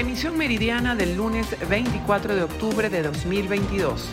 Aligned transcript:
Emisión 0.00 0.38
meridiana 0.38 0.96
del 0.96 1.14
lunes 1.14 1.54
24 1.68 2.34
de 2.34 2.44
octubre 2.44 2.88
de 2.88 3.02
2022. 3.02 4.08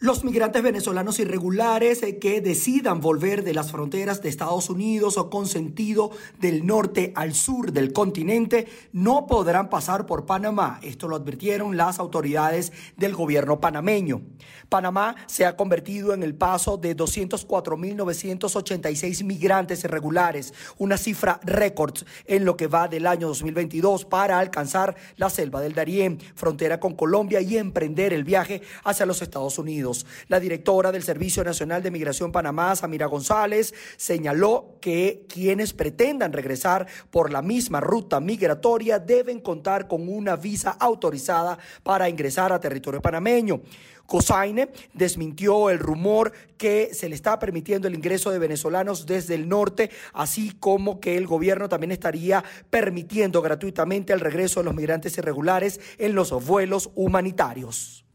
Los 0.00 0.22
migrantes 0.22 0.62
venezolanos 0.62 1.18
irregulares 1.18 2.04
eh, 2.04 2.20
que 2.20 2.40
decidan 2.40 3.00
volver 3.00 3.42
de 3.42 3.52
las 3.52 3.72
fronteras 3.72 4.22
de 4.22 4.28
Estados 4.28 4.70
Unidos 4.70 5.18
o 5.18 5.28
con 5.28 5.48
sentido 5.48 6.12
del 6.38 6.64
norte 6.64 7.12
al 7.16 7.34
sur 7.34 7.72
del 7.72 7.92
continente 7.92 8.68
no 8.92 9.26
podrán 9.26 9.68
pasar 9.68 10.06
por 10.06 10.24
Panamá. 10.24 10.78
Esto 10.84 11.08
lo 11.08 11.16
advirtieron 11.16 11.76
las 11.76 11.98
autoridades 11.98 12.72
del 12.96 13.16
gobierno 13.16 13.58
panameño. 13.58 14.22
Panamá 14.68 15.16
se 15.26 15.46
ha 15.46 15.56
convertido 15.56 16.14
en 16.14 16.22
el 16.22 16.36
paso 16.36 16.76
de 16.76 16.96
204.986 16.96 19.24
migrantes 19.24 19.82
irregulares, 19.82 20.54
una 20.76 20.96
cifra 20.96 21.40
récord 21.42 21.96
en 22.26 22.44
lo 22.44 22.56
que 22.56 22.68
va 22.68 22.86
del 22.86 23.04
año 23.04 23.26
2022 23.26 24.04
para 24.04 24.38
alcanzar 24.38 24.94
la 25.16 25.28
selva 25.28 25.60
del 25.60 25.74
Darién, 25.74 26.20
frontera 26.36 26.78
con 26.78 26.94
Colombia 26.94 27.40
y 27.40 27.56
emprender 27.56 28.12
el 28.12 28.22
viaje 28.22 28.62
hacia 28.84 29.04
los 29.04 29.22
Estados 29.22 29.58
Unidos. 29.58 29.87
La 30.28 30.40
directora 30.40 30.92
del 30.92 31.02
Servicio 31.02 31.42
Nacional 31.44 31.82
de 31.82 31.90
Migración 31.90 32.32
Panamá, 32.32 32.76
Samira 32.76 33.06
González, 33.06 33.74
señaló 33.96 34.76
que 34.80 35.24
quienes 35.28 35.72
pretendan 35.72 36.32
regresar 36.32 36.86
por 37.10 37.32
la 37.32 37.42
misma 37.42 37.80
ruta 37.80 38.20
migratoria 38.20 38.98
deben 38.98 39.40
contar 39.40 39.88
con 39.88 40.08
una 40.08 40.36
visa 40.36 40.70
autorizada 40.70 41.58
para 41.82 42.08
ingresar 42.08 42.52
a 42.52 42.60
territorio 42.60 43.00
panameño. 43.00 43.60
Cosaine 44.08 44.70
desmintió 44.94 45.68
el 45.68 45.78
rumor 45.78 46.32
que 46.56 46.94
se 46.94 47.10
le 47.10 47.14
está 47.14 47.38
permitiendo 47.38 47.88
el 47.88 47.94
ingreso 47.94 48.30
de 48.30 48.38
venezolanos 48.38 49.04
desde 49.04 49.34
el 49.34 49.50
norte, 49.50 49.90
así 50.14 50.52
como 50.58 50.98
que 50.98 51.18
el 51.18 51.26
gobierno 51.26 51.68
también 51.68 51.92
estaría 51.92 52.42
permitiendo 52.70 53.42
gratuitamente 53.42 54.14
el 54.14 54.20
regreso 54.20 54.60
de 54.60 54.64
los 54.64 54.74
migrantes 54.74 55.18
irregulares 55.18 55.78
en 55.98 56.14
los 56.14 56.30
vuelos 56.46 56.90
humanitarios 56.94 58.07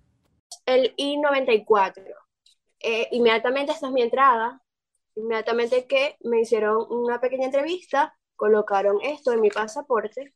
el 0.65 0.93
I-94. 0.97 2.03
Eh, 2.79 3.07
inmediatamente 3.11 3.71
esta 3.71 3.87
es 3.87 3.93
mi 3.93 4.01
entrada, 4.01 4.61
inmediatamente 5.15 5.87
que 5.87 6.17
me 6.21 6.41
hicieron 6.41 6.85
una 6.89 7.19
pequeña 7.21 7.45
entrevista, 7.45 8.17
colocaron 8.35 8.99
esto 9.01 9.31
en 9.31 9.41
mi 9.41 9.49
pasaporte 9.49 10.33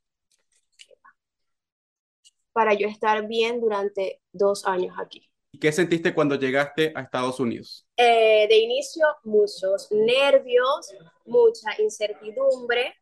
para 2.53 2.73
yo 2.73 2.87
estar 2.87 3.27
bien 3.27 3.61
durante 3.61 4.21
dos 4.31 4.65
años 4.65 4.95
aquí. 4.97 5.29
¿Y 5.51 5.59
qué 5.59 5.71
sentiste 5.71 6.13
cuando 6.13 6.35
llegaste 6.35 6.91
a 6.95 7.01
Estados 7.01 7.39
Unidos? 7.39 7.87
Eh, 7.95 8.47
de 8.47 8.57
inicio, 8.57 9.05
muchos 9.23 9.91
nervios, 9.91 10.93
mucha 11.25 11.79
incertidumbre, 11.79 12.95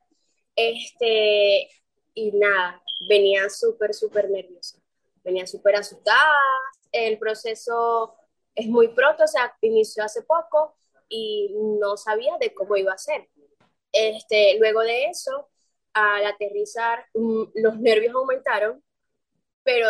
este, 0.55 1.69
y 2.13 2.31
nada, 2.31 2.81
venía 3.09 3.49
súper, 3.49 3.93
súper 3.93 4.29
nerviosa, 4.29 4.77
venía 5.23 5.45
súper 5.47 5.75
asustada, 5.75 6.33
el 6.95 7.19
proceso 7.19 8.15
es 8.55 8.67
muy 8.67 8.87
pronto, 8.89 9.23
o 9.25 9.27
sea, 9.27 9.55
inició 9.61 10.03
hace 10.03 10.23
poco 10.23 10.75
y 11.09 11.53
no 11.81 11.97
sabía 11.97 12.37
de 12.39 12.53
cómo 12.53 12.77
iba 12.77 12.93
a 12.93 12.97
ser. 12.97 13.29
Este, 13.91 14.57
luego 14.59 14.81
de 14.81 15.05
eso, 15.05 15.49
al 15.93 16.25
aterrizar, 16.25 17.05
mm, 17.13 17.43
los 17.55 17.79
nervios 17.79 18.15
aumentaron, 18.15 18.83
pero 19.63 19.89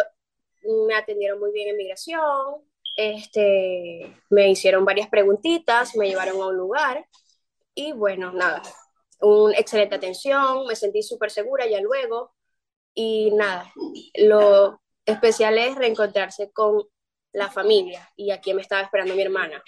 me 0.88 0.96
atendieron 0.96 1.40
muy 1.40 1.52
bien 1.52 1.70
en 1.70 1.78
migración, 1.78 2.64
este, 2.96 4.16
me 4.30 4.50
hicieron 4.50 4.86
varias 4.86 5.10
preguntitas, 5.10 5.96
me 5.96 6.08
llevaron 6.08 6.42
a 6.42 6.48
un 6.48 6.58
lugar 6.58 7.08
y 7.76 7.92
bueno, 7.92 8.32
nada, 8.32 8.62
una 9.22 9.58
excelente 9.58 9.96
atención, 9.96 10.66
me 10.66 10.76
sentí 10.76 11.04
súper 11.04 11.30
segura 11.30 11.68
ya 11.68 11.82
luego 11.82 12.34
y 12.94 13.32
nada, 13.32 13.72
lo 14.16 14.82
especial 15.06 15.58
es 15.58 15.76
reencontrarse 15.76 16.52
con 16.52 16.88
la 17.36 17.52
familia 17.52 18.10
y 18.16 18.32
aquí 18.32 18.54
me 18.54 18.62
estaba 18.62 18.82
esperando 18.82 19.14
mi 19.14 19.22
hermana. 19.22 19.62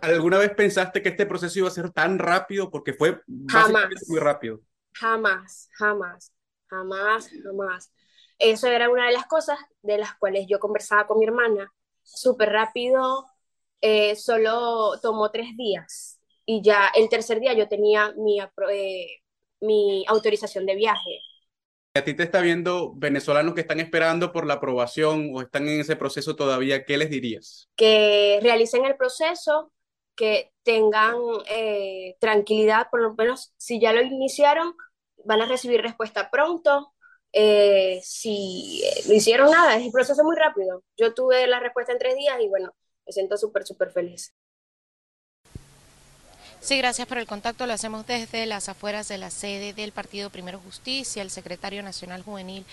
¿Alguna 0.00 0.38
vez 0.38 0.52
pensaste 0.54 1.00
que 1.00 1.10
este 1.10 1.26
proceso 1.26 1.60
iba 1.60 1.68
a 1.68 1.72
ser 1.72 1.90
tan 1.90 2.18
rápido? 2.18 2.70
Porque 2.70 2.92
fue 2.92 3.20
jamás, 3.48 3.88
muy 4.08 4.18
rápido. 4.18 4.60
Jamás, 4.92 5.68
jamás, 5.78 6.32
jamás, 6.66 7.30
jamás. 7.42 7.92
Eso 8.38 8.66
era 8.66 8.90
una 8.90 9.06
de 9.06 9.12
las 9.12 9.26
cosas 9.26 9.58
de 9.82 9.98
las 9.98 10.14
cuales 10.16 10.46
yo 10.48 10.58
conversaba 10.58 11.06
con 11.06 11.18
mi 11.18 11.26
hermana. 11.26 11.72
Súper 12.02 12.50
rápido, 12.50 13.26
eh, 13.80 14.16
solo 14.16 14.98
tomó 15.00 15.30
tres 15.30 15.56
días 15.56 16.20
y 16.44 16.62
ya 16.62 16.90
el 16.96 17.08
tercer 17.08 17.38
día 17.38 17.52
yo 17.52 17.68
tenía 17.68 18.12
mi, 18.16 18.40
eh, 18.40 19.06
mi 19.60 20.04
autorización 20.08 20.66
de 20.66 20.74
viaje 20.74 21.20
a 21.94 22.04
ti 22.04 22.14
te 22.14 22.22
está 22.22 22.40
viendo 22.40 22.92
venezolanos 22.94 23.54
que 23.54 23.60
están 23.60 23.80
esperando 23.80 24.32
por 24.32 24.46
la 24.46 24.54
aprobación 24.54 25.30
o 25.34 25.42
están 25.42 25.68
en 25.68 25.80
ese 25.80 25.96
proceso 25.96 26.36
todavía, 26.36 26.84
¿qué 26.84 26.96
les 26.96 27.10
dirías? 27.10 27.68
Que 27.76 28.38
realicen 28.42 28.84
el 28.84 28.96
proceso, 28.96 29.72
que 30.16 30.52
tengan 30.62 31.16
eh, 31.48 32.16
tranquilidad, 32.18 32.88
por 32.90 33.02
lo 33.02 33.14
menos 33.14 33.52
si 33.58 33.78
ya 33.80 33.92
lo 33.92 34.00
iniciaron, 34.00 34.74
van 35.24 35.42
a 35.42 35.46
recibir 35.46 35.82
respuesta 35.82 36.30
pronto. 36.30 36.92
Eh, 37.34 38.00
si 38.02 38.82
lo 39.08 39.14
hicieron 39.14 39.50
nada, 39.50 39.76
es 39.76 39.84
un 39.84 39.92
proceso 39.92 40.24
muy 40.24 40.36
rápido. 40.36 40.84
Yo 40.96 41.14
tuve 41.14 41.46
la 41.46 41.60
respuesta 41.60 41.92
en 41.92 41.98
tres 41.98 42.14
días 42.16 42.36
y 42.40 42.48
bueno, 42.48 42.74
me 43.06 43.12
siento 43.12 43.36
súper, 43.36 43.66
súper 43.66 43.90
feliz. 43.90 44.34
Sí, 46.62 46.78
gracias 46.78 47.08
por 47.08 47.18
el 47.18 47.26
contacto. 47.26 47.66
Lo 47.66 47.72
hacemos 47.72 48.06
desde 48.06 48.46
las 48.46 48.68
afueras 48.68 49.08
de 49.08 49.18
la 49.18 49.30
sede 49.30 49.72
del 49.72 49.90
Partido 49.90 50.30
Primero 50.30 50.60
Justicia. 50.60 51.20
El 51.20 51.32
secretario 51.32 51.82
nacional 51.82 52.22
juvenil 52.22 52.64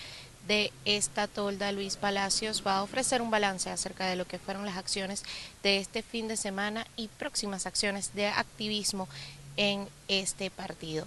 de 0.46 0.72
esta 0.84 1.26
tolda, 1.26 1.72
Luis 1.72 1.96
Palacios, 1.96 2.62
va 2.64 2.76
a 2.76 2.82
ofrecer 2.84 3.20
un 3.20 3.32
balance 3.32 3.68
acerca 3.68 4.06
de 4.06 4.14
lo 4.14 4.28
que 4.28 4.38
fueron 4.38 4.64
las 4.64 4.76
acciones 4.76 5.24
de 5.64 5.78
este 5.78 6.02
fin 6.02 6.28
de 6.28 6.36
semana 6.36 6.86
y 6.94 7.08
próximas 7.08 7.66
acciones 7.66 8.14
de 8.14 8.28
activismo 8.28 9.08
en 9.56 9.88
este 10.06 10.50
partido. 10.50 11.04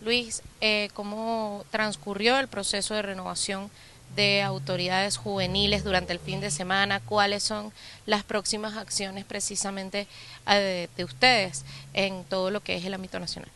Luis, 0.00 0.42
eh, 0.60 0.88
¿cómo 0.94 1.64
transcurrió 1.72 2.38
el 2.38 2.46
proceso 2.46 2.94
de 2.94 3.02
renovación 3.02 3.72
de 4.16 4.42
autoridades 4.42 5.16
juveniles 5.16 5.84
durante 5.84 6.12
el 6.12 6.18
fin 6.18 6.40
de 6.40 6.50
semana, 6.50 7.00
cuáles 7.00 7.42
son 7.42 7.72
las 8.06 8.24
próximas 8.24 8.76
acciones 8.76 9.24
precisamente 9.24 10.06
eh, 10.48 10.88
de, 10.96 11.04
ustedes 11.04 11.64
en 11.94 12.24
todo 12.24 12.50
lo 12.50 12.60
que 12.60 12.76
es 12.76 12.84
el 12.84 12.94
ámbito 12.94 13.18
nacional. 13.20 13.50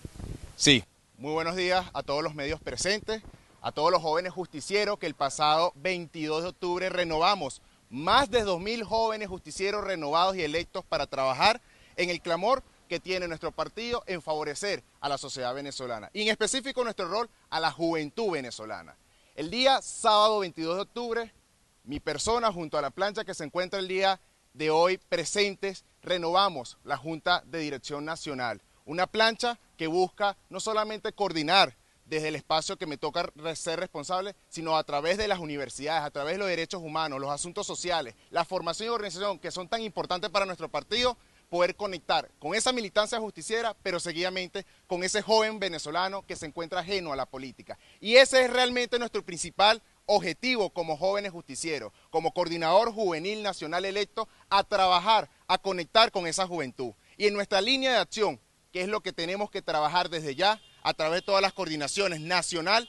Sí, 0.56 0.84
muy 1.18 1.32
buenos 1.32 1.56
días 1.56 1.84
a 1.92 2.02
todos 2.02 2.22
los 2.22 2.34
medios 2.34 2.60
presentes, 2.60 3.22
a 3.62 3.72
todos 3.72 3.90
los 3.90 4.02
jóvenes 4.02 4.32
justicieros 4.32 4.98
que 4.98 5.06
el 5.06 5.14
pasado 5.14 5.72
22 5.76 6.42
de 6.42 6.48
octubre 6.50 6.88
renovamos 6.88 7.60
más 7.90 8.30
de 8.30 8.44
2.000 8.44 8.84
jóvenes 8.84 9.28
justicieros 9.28 9.84
renovados 9.84 10.36
y 10.36 10.42
electos 10.42 10.84
para 10.84 11.06
trabajar 11.06 11.60
en 11.96 12.10
el 12.10 12.20
clamor 12.20 12.62
que 12.88 13.00
tiene 13.00 13.28
nuestro 13.28 13.50
partido 13.52 14.02
en 14.06 14.20
favorecer 14.20 14.82
a 15.00 15.08
la 15.08 15.18
sociedad 15.18 15.54
venezolana 15.54 16.10
y 16.12 16.22
en 16.22 16.28
específico 16.28 16.84
nuestro 16.84 17.08
rol 17.08 17.28
a 17.50 17.60
la 17.60 17.70
juventud 17.70 18.32
venezolana. 18.32 18.94
El 19.34 19.50
día 19.50 19.82
sábado 19.82 20.38
22 20.38 20.76
de 20.76 20.82
octubre, 20.82 21.34
mi 21.82 21.98
persona 21.98 22.52
junto 22.52 22.78
a 22.78 22.82
la 22.82 22.90
plancha 22.90 23.24
que 23.24 23.34
se 23.34 23.42
encuentra 23.42 23.80
el 23.80 23.88
día 23.88 24.20
de 24.52 24.70
hoy 24.70 24.96
presentes, 24.96 25.84
renovamos 26.02 26.78
la 26.84 26.96
Junta 26.96 27.42
de 27.44 27.58
Dirección 27.58 28.04
Nacional. 28.04 28.62
Una 28.84 29.08
plancha 29.08 29.58
que 29.76 29.88
busca 29.88 30.36
no 30.50 30.60
solamente 30.60 31.12
coordinar 31.12 31.76
desde 32.06 32.28
el 32.28 32.36
espacio 32.36 32.76
que 32.76 32.86
me 32.86 32.96
toca 32.96 33.28
ser 33.56 33.80
responsable, 33.80 34.36
sino 34.48 34.76
a 34.76 34.84
través 34.84 35.18
de 35.18 35.26
las 35.26 35.40
universidades, 35.40 36.04
a 36.04 36.12
través 36.12 36.34
de 36.34 36.38
los 36.38 36.48
derechos 36.48 36.80
humanos, 36.80 37.20
los 37.20 37.32
asuntos 37.32 37.66
sociales, 37.66 38.14
la 38.30 38.44
formación 38.44 38.86
y 38.86 38.90
organización 38.90 39.40
que 39.40 39.50
son 39.50 39.66
tan 39.68 39.82
importantes 39.82 40.30
para 40.30 40.46
nuestro 40.46 40.68
partido, 40.68 41.18
poder 41.54 41.76
conectar 41.76 42.28
con 42.40 42.56
esa 42.56 42.72
militancia 42.72 43.20
justiciera, 43.20 43.76
pero 43.80 44.00
seguidamente 44.00 44.66
con 44.88 45.04
ese 45.04 45.22
joven 45.22 45.60
venezolano 45.60 46.26
que 46.26 46.34
se 46.34 46.46
encuentra 46.46 46.80
ajeno 46.80 47.12
a 47.12 47.16
la 47.16 47.26
política. 47.26 47.78
Y 48.00 48.16
ese 48.16 48.44
es 48.44 48.50
realmente 48.50 48.98
nuestro 48.98 49.24
principal 49.24 49.80
objetivo 50.04 50.70
como 50.70 50.96
jóvenes 50.96 51.30
justicieros, 51.30 51.92
como 52.10 52.34
coordinador 52.34 52.92
juvenil 52.92 53.44
nacional 53.44 53.84
electo, 53.84 54.28
a 54.50 54.64
trabajar, 54.64 55.30
a 55.46 55.56
conectar 55.56 56.10
con 56.10 56.26
esa 56.26 56.44
juventud. 56.44 56.92
Y 57.16 57.28
en 57.28 57.34
nuestra 57.34 57.60
línea 57.60 57.92
de 57.92 57.98
acción, 57.98 58.40
que 58.72 58.80
es 58.80 58.88
lo 58.88 59.00
que 59.00 59.12
tenemos 59.12 59.48
que 59.48 59.62
trabajar 59.62 60.10
desde 60.10 60.34
ya, 60.34 60.60
a 60.82 60.92
través 60.92 61.20
de 61.20 61.22
todas 61.22 61.40
las 61.40 61.52
coordinaciones 61.52 62.18
nacional, 62.18 62.88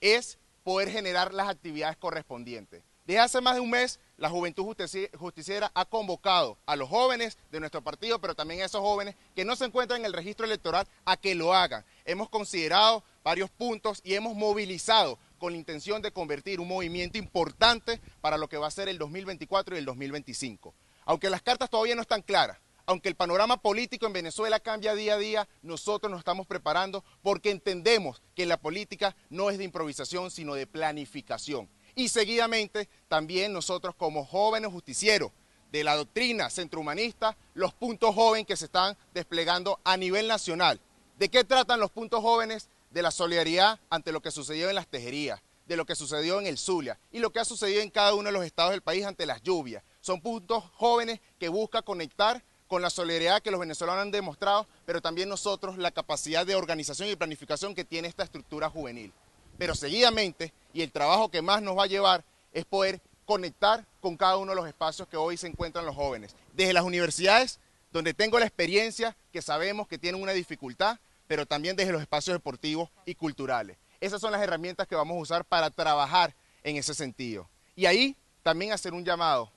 es 0.00 0.38
poder 0.62 0.90
generar 0.90 1.34
las 1.34 1.48
actividades 1.48 1.96
correspondientes. 1.96 2.84
Desde 3.06 3.20
hace 3.20 3.40
más 3.40 3.54
de 3.54 3.60
un 3.60 3.70
mes, 3.70 4.00
la 4.16 4.28
Juventud 4.28 4.74
Justiciera 5.16 5.70
ha 5.74 5.84
convocado 5.84 6.58
a 6.66 6.74
los 6.74 6.88
jóvenes 6.88 7.38
de 7.52 7.60
nuestro 7.60 7.80
partido, 7.80 8.20
pero 8.20 8.34
también 8.34 8.62
a 8.62 8.64
esos 8.64 8.80
jóvenes 8.80 9.14
que 9.36 9.44
no 9.44 9.54
se 9.54 9.64
encuentran 9.64 10.00
en 10.00 10.06
el 10.06 10.12
registro 10.12 10.44
electoral, 10.44 10.88
a 11.04 11.16
que 11.16 11.36
lo 11.36 11.54
hagan. 11.54 11.84
Hemos 12.04 12.28
considerado 12.28 13.04
varios 13.22 13.48
puntos 13.48 14.00
y 14.02 14.14
hemos 14.14 14.34
movilizado 14.34 15.20
con 15.38 15.52
la 15.52 15.58
intención 15.58 16.02
de 16.02 16.10
convertir 16.10 16.58
un 16.58 16.66
movimiento 16.66 17.16
importante 17.16 18.00
para 18.20 18.38
lo 18.38 18.48
que 18.48 18.56
va 18.56 18.66
a 18.66 18.72
ser 18.72 18.88
el 18.88 18.98
2024 18.98 19.76
y 19.76 19.78
el 19.78 19.84
2025. 19.84 20.74
Aunque 21.04 21.30
las 21.30 21.42
cartas 21.42 21.70
todavía 21.70 21.94
no 21.94 22.02
están 22.02 22.22
claras, 22.22 22.58
aunque 22.86 23.08
el 23.08 23.14
panorama 23.14 23.56
político 23.56 24.06
en 24.06 24.14
Venezuela 24.14 24.58
cambia 24.58 24.96
día 24.96 25.14
a 25.14 25.18
día, 25.18 25.48
nosotros 25.62 26.10
nos 26.10 26.20
estamos 26.20 26.46
preparando 26.48 27.04
porque 27.22 27.52
entendemos 27.52 28.20
que 28.34 28.46
la 28.46 28.56
política 28.56 29.14
no 29.30 29.50
es 29.50 29.58
de 29.58 29.64
improvisación, 29.64 30.32
sino 30.32 30.54
de 30.54 30.66
planificación. 30.66 31.68
Y 31.98 32.10
seguidamente, 32.10 32.90
también 33.08 33.54
nosotros 33.54 33.94
como 33.94 34.26
jóvenes 34.26 34.70
justicieros 34.70 35.32
de 35.72 35.82
la 35.82 35.96
doctrina 35.96 36.50
centrohumanista, 36.50 37.38
los 37.54 37.72
puntos 37.72 38.14
jóvenes 38.14 38.46
que 38.46 38.54
se 38.54 38.66
están 38.66 38.98
desplegando 39.14 39.80
a 39.82 39.96
nivel 39.96 40.28
nacional. 40.28 40.78
¿De 41.18 41.30
qué 41.30 41.42
tratan 41.42 41.80
los 41.80 41.90
puntos 41.90 42.20
jóvenes? 42.20 42.68
De 42.90 43.00
la 43.00 43.10
solidaridad 43.10 43.80
ante 43.88 44.12
lo 44.12 44.20
que 44.20 44.30
sucedió 44.30 44.68
en 44.68 44.74
las 44.74 44.86
tejerías, 44.86 45.40
de 45.66 45.76
lo 45.78 45.86
que 45.86 45.96
sucedió 45.96 46.38
en 46.38 46.46
el 46.46 46.58
Zulia 46.58 46.98
y 47.12 47.18
lo 47.18 47.30
que 47.30 47.40
ha 47.40 47.46
sucedido 47.46 47.80
en 47.80 47.88
cada 47.88 48.12
uno 48.12 48.24
de 48.24 48.32
los 48.32 48.44
estados 48.44 48.72
del 48.72 48.82
país 48.82 49.06
ante 49.06 49.24
las 49.24 49.42
lluvias. 49.42 49.82
Son 50.02 50.20
puntos 50.20 50.64
jóvenes 50.74 51.20
que 51.38 51.48
buscan 51.48 51.82
conectar 51.82 52.44
con 52.68 52.82
la 52.82 52.90
solidaridad 52.90 53.40
que 53.40 53.50
los 53.50 53.60
venezolanos 53.60 54.02
han 54.02 54.10
demostrado, 54.10 54.66
pero 54.84 55.00
también 55.00 55.30
nosotros 55.30 55.78
la 55.78 55.92
capacidad 55.92 56.44
de 56.44 56.56
organización 56.56 57.08
y 57.08 57.16
planificación 57.16 57.74
que 57.74 57.86
tiene 57.86 58.08
esta 58.08 58.24
estructura 58.24 58.68
juvenil. 58.68 59.14
Pero 59.58 59.74
seguidamente, 59.74 60.52
y 60.72 60.82
el 60.82 60.92
trabajo 60.92 61.30
que 61.30 61.42
más 61.42 61.62
nos 61.62 61.76
va 61.76 61.84
a 61.84 61.88
llevar 61.88 62.24
es 62.52 62.64
poder 62.64 63.00
conectar 63.24 63.84
con 64.00 64.16
cada 64.16 64.36
uno 64.36 64.52
de 64.52 64.56
los 64.56 64.68
espacios 64.68 65.08
que 65.08 65.16
hoy 65.16 65.36
se 65.36 65.46
encuentran 65.46 65.84
los 65.84 65.94
jóvenes. 65.94 66.34
Desde 66.54 66.72
las 66.72 66.84
universidades, 66.84 67.58
donde 67.92 68.14
tengo 68.14 68.38
la 68.38 68.46
experiencia, 68.46 69.16
que 69.32 69.42
sabemos 69.42 69.88
que 69.88 69.98
tienen 69.98 70.22
una 70.22 70.32
dificultad, 70.32 70.98
pero 71.26 71.46
también 71.46 71.76
desde 71.76 71.92
los 71.92 72.02
espacios 72.02 72.34
deportivos 72.34 72.90
y 73.04 73.14
culturales. 73.14 73.78
Esas 74.00 74.20
son 74.20 74.32
las 74.32 74.42
herramientas 74.42 74.86
que 74.86 74.94
vamos 74.94 75.16
a 75.16 75.20
usar 75.20 75.44
para 75.44 75.70
trabajar 75.70 76.34
en 76.62 76.76
ese 76.76 76.94
sentido. 76.94 77.48
Y 77.74 77.86
ahí 77.86 78.16
también 78.42 78.72
hacer 78.72 78.92
un 78.92 79.04
llamado 79.04 79.50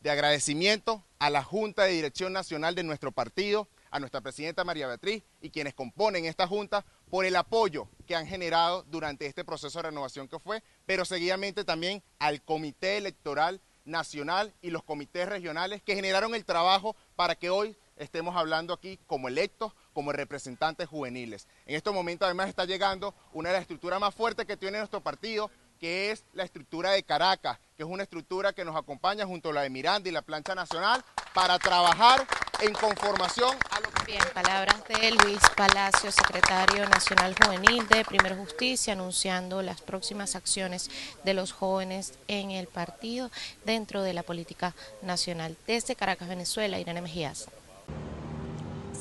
de 0.00 0.10
agradecimiento 0.10 1.04
a 1.18 1.30
la 1.30 1.44
Junta 1.44 1.84
de 1.84 1.92
Dirección 1.92 2.32
Nacional 2.32 2.74
de 2.74 2.82
nuestro 2.82 3.12
partido, 3.12 3.68
a 3.90 4.00
nuestra 4.00 4.20
presidenta 4.20 4.64
María 4.64 4.88
Beatriz 4.88 5.22
y 5.40 5.50
quienes 5.50 5.74
componen 5.74 6.24
esta 6.24 6.48
Junta 6.48 6.84
por 7.12 7.26
el 7.26 7.36
apoyo 7.36 7.88
que 8.06 8.16
han 8.16 8.26
generado 8.26 8.84
durante 8.84 9.26
este 9.26 9.44
proceso 9.44 9.78
de 9.78 9.90
renovación 9.90 10.28
que 10.28 10.38
fue, 10.38 10.62
pero 10.86 11.04
seguidamente 11.04 11.62
también 11.62 12.02
al 12.18 12.40
Comité 12.40 12.96
Electoral 12.96 13.60
Nacional 13.84 14.54
y 14.62 14.70
los 14.70 14.82
comités 14.82 15.28
regionales 15.28 15.82
que 15.82 15.94
generaron 15.94 16.34
el 16.34 16.46
trabajo 16.46 16.96
para 17.14 17.34
que 17.34 17.50
hoy 17.50 17.76
estemos 17.96 18.34
hablando 18.34 18.72
aquí 18.72 18.98
como 19.06 19.28
electos, 19.28 19.74
como 19.92 20.12
representantes 20.12 20.88
juveniles. 20.88 21.48
En 21.66 21.74
estos 21.74 21.92
momentos 21.92 22.24
además 22.24 22.48
está 22.48 22.64
llegando 22.64 23.14
una 23.34 23.50
de 23.50 23.56
las 23.56 23.62
estructuras 23.62 24.00
más 24.00 24.14
fuertes 24.14 24.46
que 24.46 24.56
tiene 24.56 24.78
nuestro 24.78 25.02
partido, 25.02 25.50
que 25.82 26.12
es 26.12 26.24
la 26.32 26.44
estructura 26.44 26.92
de 26.92 27.02
Caracas, 27.02 27.58
que 27.76 27.82
es 27.82 27.88
una 27.88 28.04
estructura 28.04 28.52
que 28.52 28.64
nos 28.64 28.76
acompaña 28.76 29.26
junto 29.26 29.50
a 29.50 29.52
la 29.52 29.62
de 29.62 29.70
Miranda 29.70 30.08
y 30.08 30.12
la 30.12 30.22
Plancha 30.22 30.54
Nacional 30.54 31.04
para 31.34 31.58
trabajar 31.58 32.24
en 32.60 32.72
conformación 32.72 33.56
a 33.68 33.80
lo 33.80 33.90
que... 33.90 34.12
Bien, 34.12 34.22
palabras 34.32 34.76
de 34.86 35.10
Luis 35.10 35.40
Palacio, 35.56 36.12
secretario 36.12 36.88
nacional 36.88 37.34
juvenil 37.34 37.88
de 37.88 38.04
Primero 38.04 38.36
Justicia, 38.36 38.92
anunciando 38.92 39.60
las 39.60 39.80
próximas 39.80 40.36
acciones 40.36 40.88
de 41.24 41.34
los 41.34 41.50
jóvenes 41.50 42.16
en 42.28 42.52
el 42.52 42.68
partido 42.68 43.32
dentro 43.64 44.02
de 44.02 44.14
la 44.14 44.22
política 44.22 44.76
nacional. 45.02 45.56
Desde 45.66 45.96
Caracas, 45.96 46.28
Venezuela, 46.28 46.78
Irene 46.78 47.02
Mejías. 47.02 47.48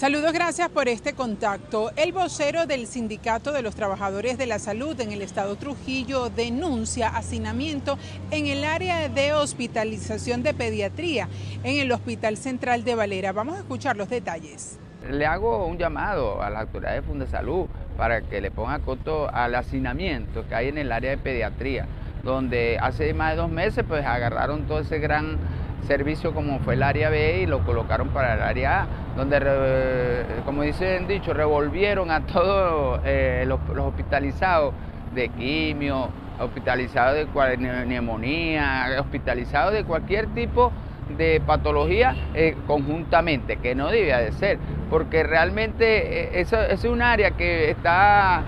Saludos, 0.01 0.33
gracias 0.33 0.67
por 0.69 0.87
este 0.87 1.13
contacto. 1.13 1.91
El 1.95 2.11
vocero 2.11 2.65
del 2.65 2.87
Sindicato 2.87 3.51
de 3.51 3.61
los 3.61 3.75
Trabajadores 3.75 4.35
de 4.39 4.47
la 4.47 4.57
Salud 4.57 4.99
en 4.99 5.11
el 5.11 5.21
Estado 5.21 5.57
Trujillo 5.57 6.31
denuncia 6.31 7.07
hacinamiento 7.09 7.99
en 8.31 8.47
el 8.47 8.63
área 8.63 9.09
de 9.09 9.33
hospitalización 9.33 10.41
de 10.41 10.55
pediatría 10.55 11.29
en 11.63 11.77
el 11.77 11.91
Hospital 11.91 12.37
Central 12.37 12.83
de 12.83 12.95
Valera. 12.95 13.31
Vamos 13.31 13.57
a 13.57 13.59
escuchar 13.59 13.95
los 13.95 14.09
detalles. 14.09 14.79
Le 15.07 15.27
hago 15.27 15.67
un 15.67 15.77
llamado 15.77 16.41
a 16.41 16.49
la 16.49 16.61
autoridad 16.61 16.95
de 16.95 17.03
Fundesalud 17.03 17.67
para 17.95 18.21
que 18.23 18.41
le 18.41 18.49
ponga 18.49 18.79
coto 18.79 19.29
al 19.31 19.53
hacinamiento 19.53 20.47
que 20.47 20.55
hay 20.55 20.69
en 20.69 20.79
el 20.79 20.91
área 20.91 21.11
de 21.11 21.19
pediatría, 21.19 21.85
donde 22.23 22.79
hace 22.81 23.13
más 23.13 23.33
de 23.33 23.37
dos 23.37 23.51
meses 23.51 23.85
pues 23.87 24.03
agarraron 24.03 24.63
todo 24.63 24.79
ese 24.79 24.97
gran 24.97 25.37
servicio 25.83 26.33
como 26.33 26.59
fue 26.59 26.75
el 26.75 26.83
área 26.83 27.09
B 27.09 27.41
y 27.41 27.45
lo 27.45 27.59
colocaron 27.65 28.09
para 28.09 28.35
el 28.35 28.41
área 28.41 28.81
A, 28.81 28.87
donde, 29.15 30.25
como 30.45 30.63
dicen 30.63 31.07
dicho, 31.07 31.33
revolvieron 31.33 32.11
a 32.11 32.21
todos 32.21 33.01
eh, 33.05 33.45
los, 33.47 33.59
hospitalizados 33.77 34.73
de 35.13 35.29
quimio, 35.29 36.09
hospitalizados 36.39 37.15
de 37.15 37.57
neumonía, 37.57 38.87
hospitalizados 38.99 39.73
de 39.73 39.83
cualquier 39.83 40.27
tipo 40.27 40.71
de 41.17 41.41
patología 41.45 42.15
eh, 42.33 42.55
conjuntamente, 42.67 43.57
que 43.57 43.75
no 43.75 43.89
debía 43.89 44.19
de 44.19 44.31
ser, 44.31 44.57
porque 44.89 45.23
realmente 45.23 46.23
eh, 46.23 46.41
eso, 46.41 46.61
es 46.61 46.83
un 46.85 47.01
área 47.01 47.31
que 47.31 47.71
está 47.71 48.43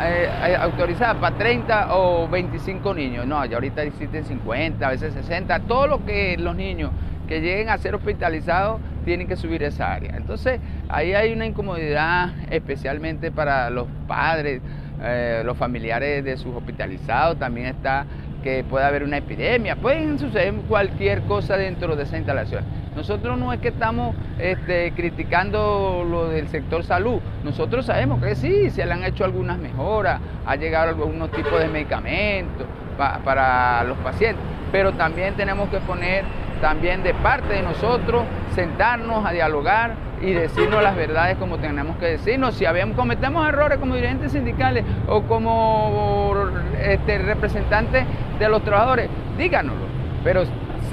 eh, 0.00 0.56
autorizada 0.60 1.14
para 1.14 1.36
30 1.36 1.94
o 1.94 2.28
25 2.28 2.94
niños. 2.94 3.26
No, 3.26 3.44
ya 3.44 3.56
ahorita 3.56 3.82
existen 3.82 4.24
50, 4.24 4.86
a 4.86 4.90
veces 4.90 5.14
60. 5.14 5.60
Todo 5.60 5.86
lo 5.86 6.04
que 6.04 6.36
los 6.38 6.54
niños 6.56 6.90
que 7.28 7.40
lleguen 7.40 7.68
a 7.68 7.78
ser 7.78 7.94
hospitalizados 7.94 8.80
tienen 9.04 9.26
que 9.26 9.36
subir 9.36 9.62
esa 9.62 9.92
área. 9.92 10.16
Entonces, 10.16 10.60
ahí 10.88 11.14
hay 11.14 11.32
una 11.32 11.46
incomodidad 11.46 12.30
especialmente 12.50 13.30
para 13.30 13.70
los 13.70 13.86
padres, 14.06 14.60
eh, 15.02 15.42
los 15.44 15.56
familiares 15.56 16.24
de 16.24 16.36
sus 16.36 16.54
hospitalizados. 16.54 17.38
También 17.38 17.66
está 17.66 18.06
que 18.42 18.64
puede 18.64 18.84
haber 18.84 19.04
una 19.04 19.18
epidemia, 19.18 19.76
pueden 19.76 20.18
suceder 20.18 20.52
cualquier 20.68 21.22
cosa 21.22 21.56
dentro 21.56 21.94
de 21.96 22.02
esa 22.02 22.16
instalación. 22.16 22.64
Nosotros 22.96 23.38
no 23.38 23.52
es 23.52 23.60
que 23.60 23.68
estamos 23.68 24.14
este, 24.38 24.92
criticando 24.92 26.04
lo 26.08 26.28
del 26.28 26.48
sector 26.48 26.84
salud, 26.84 27.20
nosotros 27.42 27.86
sabemos 27.86 28.22
que 28.22 28.34
sí, 28.34 28.70
se 28.70 28.84
le 28.84 28.92
han 28.92 29.04
hecho 29.04 29.24
algunas 29.24 29.58
mejoras, 29.58 30.20
ha 30.46 30.56
llegado 30.56 30.90
algunos 30.90 31.30
tipos 31.30 31.58
de 31.58 31.68
medicamentos 31.68 32.66
para 32.96 33.82
los 33.84 33.96
pacientes, 33.98 34.44
pero 34.70 34.92
también 34.92 35.34
tenemos 35.34 35.70
que 35.70 35.78
poner 35.78 36.24
también 36.60 37.02
de 37.02 37.12
parte 37.14 37.54
de 37.54 37.62
nosotros, 37.62 38.24
sentarnos 38.54 39.26
a 39.26 39.32
dialogar 39.32 39.94
y 40.22 40.30
decirnos 40.30 40.82
las 40.82 40.94
verdades 40.94 41.36
como 41.36 41.58
tenemos 41.58 41.96
que 41.96 42.06
decirnos. 42.06 42.54
Si 42.54 42.64
habíamos, 42.64 42.96
cometemos 42.96 43.48
errores 43.48 43.78
como 43.78 43.96
dirigentes 43.96 44.32
sindicales 44.32 44.84
o 45.08 45.22
como 45.22 46.46
este, 46.80 47.18
representantes 47.18 48.04
de 48.38 48.48
los 48.48 48.62
trabajadores, 48.62 49.08
díganoslo, 49.36 49.86
pero 50.22 50.44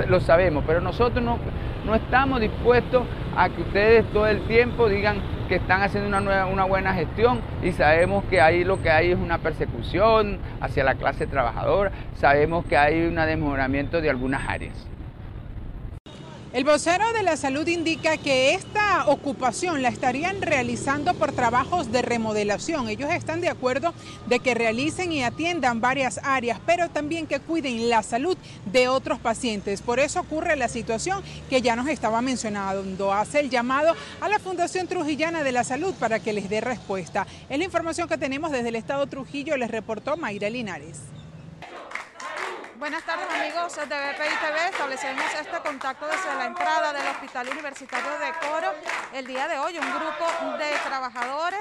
lo 0.07 0.19
sabemos, 0.19 0.63
pero 0.65 0.81
nosotros 0.81 1.23
no, 1.23 1.37
no 1.89 1.95
estamos 1.95 2.39
dispuestos 2.39 3.03
a 3.35 3.49
que 3.49 3.61
ustedes 3.61 4.05
todo 4.13 4.27
el 4.27 4.41
tiempo 4.41 4.87
digan 4.87 5.17
que 5.47 5.55
están 5.55 5.81
haciendo 5.81 6.15
una, 6.15 6.45
una 6.45 6.63
buena 6.65 6.93
gestión 6.93 7.41
y 7.63 7.71
sabemos 7.71 8.23
que 8.25 8.39
ahí 8.39 8.63
lo 8.63 8.79
que 8.81 8.91
hay 8.91 9.11
es 9.11 9.17
una 9.17 9.39
persecución 9.39 10.37
hacia 10.61 10.83
la 10.83 10.93
clase 10.93 11.25
trabajadora, 11.25 11.91
sabemos 12.13 12.63
que 12.65 12.77
hay 12.77 13.07
un 13.07 13.15
demoramiento 13.15 14.01
de 14.01 14.09
algunas 14.11 14.47
áreas. 14.47 14.87
El 16.51 16.63
vocero 16.63 17.13
de 17.13 17.21
la 17.21 17.37
salud 17.37 17.67
indica 17.67 18.17
que 18.17 18.55
esta 18.55 19.07
ocupación 19.07 19.83
la 19.83 19.89
estarían 19.89 20.41
realizando 20.41 21.13
por 21.13 21.31
trabajos 21.31 21.91
de 21.91 22.01
remodelación. 22.01 22.89
Ellos 22.89 23.11
están 23.11 23.39
de 23.39 23.49
acuerdo 23.49 23.93
de 24.25 24.39
que 24.39 24.55
realicen 24.55 25.11
y 25.11 25.23
atiendan 25.23 25.79
varias 25.79 26.19
áreas, 26.23 26.59
pero 26.65 26.89
también 26.89 27.27
que 27.27 27.39
cuiden 27.39 27.87
la 27.87 28.01
salud 28.01 28.35
de 28.65 28.87
otros 28.87 29.19
pacientes. 29.19 29.83
Por 29.83 29.99
eso 29.99 30.21
ocurre 30.21 30.55
la 30.55 30.69
situación 30.69 31.21
que 31.51 31.61
ya 31.61 31.75
nos 31.75 31.87
estaba 31.87 32.19
mencionando. 32.19 33.13
Hace 33.13 33.41
el 33.41 33.51
llamado 33.51 33.95
a 34.19 34.27
la 34.27 34.39
Fundación 34.39 34.87
Trujillana 34.87 35.43
de 35.43 35.51
la 35.51 35.63
Salud 35.63 35.93
para 35.99 36.19
que 36.19 36.33
les 36.33 36.49
dé 36.49 36.61
respuesta. 36.61 37.27
Es 37.47 37.59
la 37.59 37.65
información 37.65 38.09
que 38.09 38.17
tenemos 38.17 38.51
desde 38.51 38.69
el 38.69 38.75
Estado 38.75 39.05
Trujillo, 39.05 39.55
les 39.55 39.69
reportó 39.69 40.17
Mayra 40.17 40.49
Linares. 40.49 41.18
Buenas 42.79 43.03
tardes 43.03 43.27
amigos 43.29 43.75
de 43.75 43.83
BPI 43.83 44.37
TV, 44.39 44.69
establecemos 44.71 45.25
este 45.37 45.59
contacto 45.59 46.07
desde 46.07 46.33
la 46.37 46.45
entrada 46.45 46.93
del 46.93 47.05
Hospital 47.07 47.49
Universitario 47.49 48.09
de 48.19 48.31
Coro. 48.39 48.73
El 49.11 49.27
día 49.27 49.49
de 49.49 49.59
hoy 49.59 49.77
un 49.77 49.85
grupo 49.85 50.25
de 50.57 50.71
trabajadores 50.87 51.59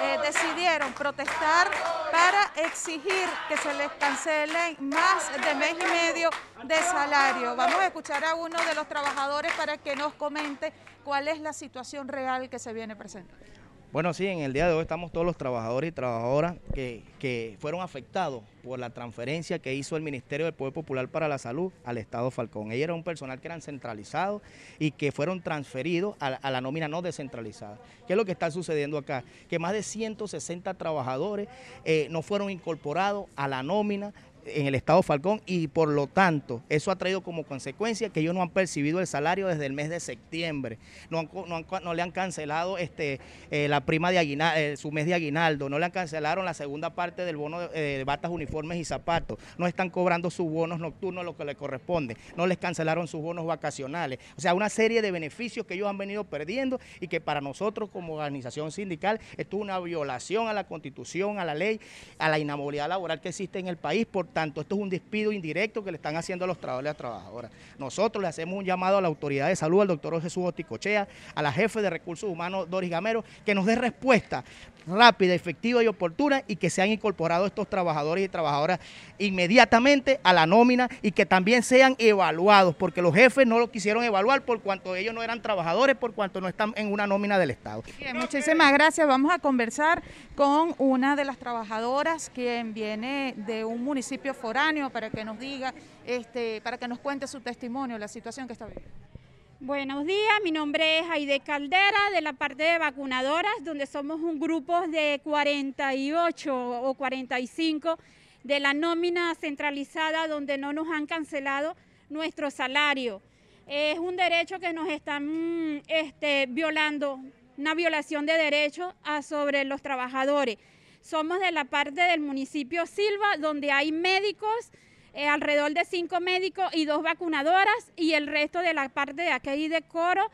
eh, 0.00 0.18
decidieron 0.22 0.94
protestar 0.94 1.68
para 2.10 2.66
exigir 2.66 3.28
que 3.50 3.58
se 3.58 3.74
les 3.74 3.90
cancelen 4.00 4.78
más 4.80 5.30
de 5.30 5.54
mes 5.56 5.74
y 5.78 5.84
medio 5.84 6.30
de 6.64 6.76
salario. 6.76 7.54
Vamos 7.54 7.78
a 7.78 7.88
escuchar 7.88 8.24
a 8.24 8.34
uno 8.34 8.58
de 8.64 8.74
los 8.74 8.88
trabajadores 8.88 9.52
para 9.58 9.76
que 9.76 9.94
nos 9.94 10.14
comente 10.14 10.72
cuál 11.04 11.28
es 11.28 11.38
la 11.38 11.52
situación 11.52 12.08
real 12.08 12.48
que 12.48 12.58
se 12.58 12.72
viene 12.72 12.96
presentando. 12.96 13.55
Bueno, 13.92 14.12
sí, 14.12 14.26
en 14.26 14.40
el 14.40 14.52
día 14.52 14.66
de 14.66 14.74
hoy 14.74 14.82
estamos 14.82 15.12
todos 15.12 15.24
los 15.24 15.36
trabajadores 15.36 15.88
y 15.88 15.92
trabajadoras 15.92 16.56
que, 16.74 17.02
que, 17.20 17.56
fueron 17.60 17.80
afectados 17.80 18.42
por 18.64 18.80
la 18.80 18.90
transferencia 18.90 19.60
que 19.60 19.74
hizo 19.74 19.96
el 19.96 20.02
Ministerio 20.02 20.44
del 20.44 20.54
Poder 20.54 20.74
Popular 20.74 21.08
para 21.08 21.28
la 21.28 21.38
Salud 21.38 21.72
al 21.84 21.96
Estado 21.96 22.32
Falcón. 22.32 22.72
Ellos 22.72 22.84
eran 22.84 22.96
un 22.96 23.04
personal 23.04 23.40
que 23.40 23.46
eran 23.46 23.62
centralizados 23.62 24.42
y 24.80 24.90
que 24.90 25.12
fueron 25.12 25.40
transferidos 25.40 26.16
a, 26.18 26.50
la 26.50 26.60
nómina 26.60 26.88
no 26.88 27.00
descentralizada. 27.00 27.78
¿Qué 28.06 28.14
es 28.14 28.16
lo 28.16 28.24
que 28.24 28.32
está 28.32 28.50
sucediendo 28.50 28.98
acá? 28.98 29.22
Que 29.48 29.60
más 29.60 29.72
de 29.72 29.84
160 29.84 30.74
trabajadores 30.74 31.48
eh, 31.84 32.08
no 32.10 32.22
fueron 32.22 32.50
incorporados 32.50 33.26
a 33.36 33.46
la 33.46 33.62
nómina 33.62 34.12
en 34.46 34.66
el 34.66 34.74
Estado 34.74 35.02
Falcón 35.02 35.40
y 35.46 35.68
por 35.68 35.88
lo 35.88 36.06
tanto 36.06 36.62
eso 36.68 36.90
ha 36.90 36.96
traído 36.96 37.22
como 37.22 37.44
consecuencia 37.44 38.08
que 38.08 38.20
ellos 38.20 38.34
no 38.34 38.42
han 38.42 38.50
percibido 38.50 39.00
el 39.00 39.06
salario 39.06 39.46
desde 39.46 39.66
el 39.66 39.72
mes 39.72 39.90
de 39.90 40.00
septiembre, 40.00 40.78
no, 41.10 41.28
no, 41.46 41.94
le 41.94 42.02
han 42.02 42.10
cancelado 42.10 42.78
este, 42.78 43.20
eh, 43.50 43.68
la 43.68 43.80
prima 43.80 44.10
de 44.10 44.18
aguinaldo, 44.18 44.60
eh, 44.60 44.76
su 44.76 44.90
mes 44.92 45.06
de 45.06 45.14
aguinaldo, 45.14 45.68
no 45.68 45.78
le 45.78 45.86
han 45.86 45.90
cancelado 45.90 46.42
la 46.42 46.54
segunda 46.54 46.94
parte 46.94 47.24
del 47.24 47.36
bono 47.36 47.60
de, 47.60 48.04
batas, 48.04 48.30
uniformes 48.30 48.78
y 48.78 48.84
zapatos, 48.84 49.38
no 49.58 49.66
están 49.66 49.90
cobrando 49.90 50.30
sus 50.30 50.48
bonos 50.50 50.78
nocturnos 50.78 51.24
lo 51.24 51.36
que 51.36 51.44
les 51.44 51.56
corresponde, 51.56 52.16
no 52.36 52.46
les 52.46 52.58
cancelaron 52.58 53.08
sus 53.08 53.20
bonos 53.20 53.46
vacacionales, 53.46 54.18
o 54.36 54.40
sea, 54.40 54.54
una 54.54 54.68
serie 54.68 55.02
de 55.02 55.10
beneficios 55.10 55.66
que 55.66 55.74
ellos 55.74 55.88
han 55.88 55.98
venido 55.98 56.24
perdiendo 56.24 56.80
y 57.00 57.08
que 57.08 57.20
para 57.20 57.40
nosotros 57.40 57.90
como 57.90 58.14
organización 58.14 58.72
sindical 58.72 59.20
esto 59.36 59.56
es 59.56 59.62
una 59.62 59.78
violación 59.80 60.48
a 60.48 60.52
la 60.52 60.64
constitución, 60.64 61.38
a 61.38 61.44
la 61.44 61.54
ley, 61.54 61.80
a 62.18 62.28
la 62.28 62.38
inamovilidad 62.38 62.88
laboral 62.88 63.20
que 63.20 63.30
existe 63.30 63.58
en 63.58 63.68
el 63.68 63.76
país, 63.76 64.06
por 64.06 64.26
tanto, 64.36 64.60
esto 64.60 64.74
es 64.74 64.82
un 64.82 64.90
despido 64.90 65.32
indirecto 65.32 65.82
que 65.82 65.90
le 65.90 65.96
están 65.96 66.14
haciendo 66.14 66.44
a 66.44 66.48
los 66.48 66.58
trabajadores 66.58 66.84
y 66.84 66.90
las 66.90 66.96
trabajadoras. 66.98 67.50
Nosotros 67.78 68.20
le 68.20 68.28
hacemos 68.28 68.58
un 68.58 68.66
llamado 68.66 68.98
a 68.98 69.00
la 69.00 69.08
autoridad 69.08 69.48
de 69.48 69.56
salud, 69.56 69.80
al 69.80 69.88
doctor 69.88 70.20
Jesús 70.20 70.44
Oticochea, 70.44 71.08
a 71.34 71.40
la 71.40 71.50
jefe 71.50 71.80
de 71.80 71.88
recursos 71.88 72.28
humanos 72.28 72.68
Doris 72.68 72.90
Gamero, 72.90 73.24
que 73.46 73.54
nos 73.54 73.64
dé 73.64 73.76
respuesta 73.76 74.44
rápida, 74.86 75.34
efectiva 75.34 75.82
y 75.82 75.86
oportuna 75.86 76.42
y 76.46 76.56
que 76.56 76.70
sean 76.70 76.90
incorporados 76.90 77.48
estos 77.48 77.68
trabajadores 77.68 78.24
y 78.24 78.28
trabajadoras 78.28 78.80
inmediatamente 79.18 80.20
a 80.22 80.32
la 80.32 80.46
nómina 80.46 80.88
y 81.02 81.12
que 81.12 81.26
también 81.26 81.62
sean 81.62 81.94
evaluados, 81.98 82.74
porque 82.74 83.02
los 83.02 83.14
jefes 83.14 83.46
no 83.46 83.58
lo 83.58 83.70
quisieron 83.70 84.04
evaluar 84.04 84.42
por 84.42 84.60
cuanto 84.60 84.94
ellos 84.94 85.14
no 85.14 85.22
eran 85.22 85.42
trabajadores, 85.42 85.96
por 85.96 86.12
cuanto 86.12 86.40
no 86.40 86.48
están 86.48 86.72
en 86.76 86.92
una 86.92 87.06
nómina 87.06 87.38
del 87.38 87.50
Estado. 87.50 87.82
Bien, 87.98 88.16
muchísimas 88.16 88.72
gracias. 88.72 89.06
Vamos 89.06 89.32
a 89.32 89.38
conversar 89.38 90.02
con 90.34 90.74
una 90.78 91.16
de 91.16 91.24
las 91.24 91.38
trabajadoras 91.38 92.30
quien 92.34 92.74
viene 92.74 93.34
de 93.36 93.64
un 93.64 93.82
municipio 93.82 94.34
foráneo 94.34 94.90
para 94.90 95.10
que 95.10 95.24
nos 95.24 95.38
diga, 95.38 95.74
este, 96.06 96.60
para 96.62 96.78
que 96.78 96.88
nos 96.88 96.98
cuente 96.98 97.26
su 97.26 97.40
testimonio, 97.40 97.98
la 97.98 98.08
situación 98.08 98.46
que 98.46 98.52
está 98.52 98.66
viviendo. 98.66 99.15
Buenos 99.60 100.04
días, 100.04 100.34
mi 100.44 100.52
nombre 100.52 100.98
es 100.98 101.06
Aide 101.08 101.40
Caldera 101.40 102.10
de 102.12 102.20
la 102.20 102.34
parte 102.34 102.62
de 102.62 102.76
vacunadoras, 102.76 103.54
donde 103.62 103.86
somos 103.86 104.20
un 104.20 104.38
grupo 104.38 104.86
de 104.88 105.18
48 105.24 106.82
o 106.82 106.92
45 106.92 107.98
de 108.44 108.60
la 108.60 108.74
nómina 108.74 109.34
centralizada 109.34 110.28
donde 110.28 110.58
no 110.58 110.74
nos 110.74 110.88
han 110.90 111.06
cancelado 111.06 111.74
nuestro 112.10 112.50
salario. 112.50 113.22
Es 113.66 113.98
un 113.98 114.18
derecho 114.18 114.60
que 114.60 114.74
nos 114.74 114.90
están 114.90 115.82
este, 115.88 116.44
violando, 116.50 117.18
una 117.56 117.72
violación 117.72 118.26
de 118.26 118.34
derechos 118.34 118.92
sobre 119.22 119.64
los 119.64 119.80
trabajadores. 119.80 120.58
Somos 121.00 121.40
de 121.40 121.50
la 121.50 121.64
parte 121.64 122.02
del 122.02 122.20
municipio 122.20 122.84
Silva, 122.84 123.38
donde 123.38 123.72
hay 123.72 123.90
médicos, 123.90 124.70
eh, 125.16 125.26
alrededor 125.26 125.72
de 125.72 125.86
cinco 125.86 126.20
médicos 126.20 126.66
y 126.74 126.84
dos 126.84 127.02
vacunadoras 127.02 127.90
y 127.96 128.12
el 128.12 128.26
resto 128.26 128.58
de 128.60 128.74
la 128.74 128.86
parte 128.90 129.14
de 129.14 129.30
aquí 129.30 129.66
de 129.66 129.80
Coro, 129.80 130.30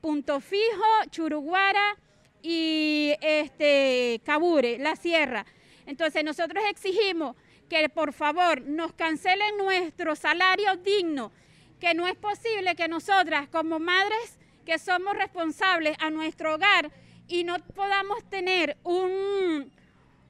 Punto 0.00 0.40
Fijo, 0.40 1.04
Churuguara 1.10 1.96
y 2.42 3.14
este 3.20 4.20
Cabure, 4.24 4.78
La 4.78 4.96
Sierra. 4.96 5.46
Entonces 5.86 6.24
nosotros 6.24 6.64
exigimos 6.68 7.36
que 7.68 7.88
por 7.88 8.12
favor 8.12 8.62
nos 8.62 8.92
cancelen 8.94 9.58
nuestro 9.58 10.16
salario 10.16 10.74
digno, 10.74 11.30
que 11.78 11.94
no 11.94 12.08
es 12.08 12.16
posible 12.16 12.74
que 12.74 12.88
nosotras 12.88 13.48
como 13.48 13.78
madres 13.78 14.40
que 14.64 14.80
somos 14.80 15.16
responsables 15.16 15.96
a 16.00 16.10
nuestro 16.10 16.56
hogar 16.56 16.90
y 17.28 17.44
no 17.44 17.60
podamos 17.76 18.28
tener 18.28 18.76
un 18.82 19.70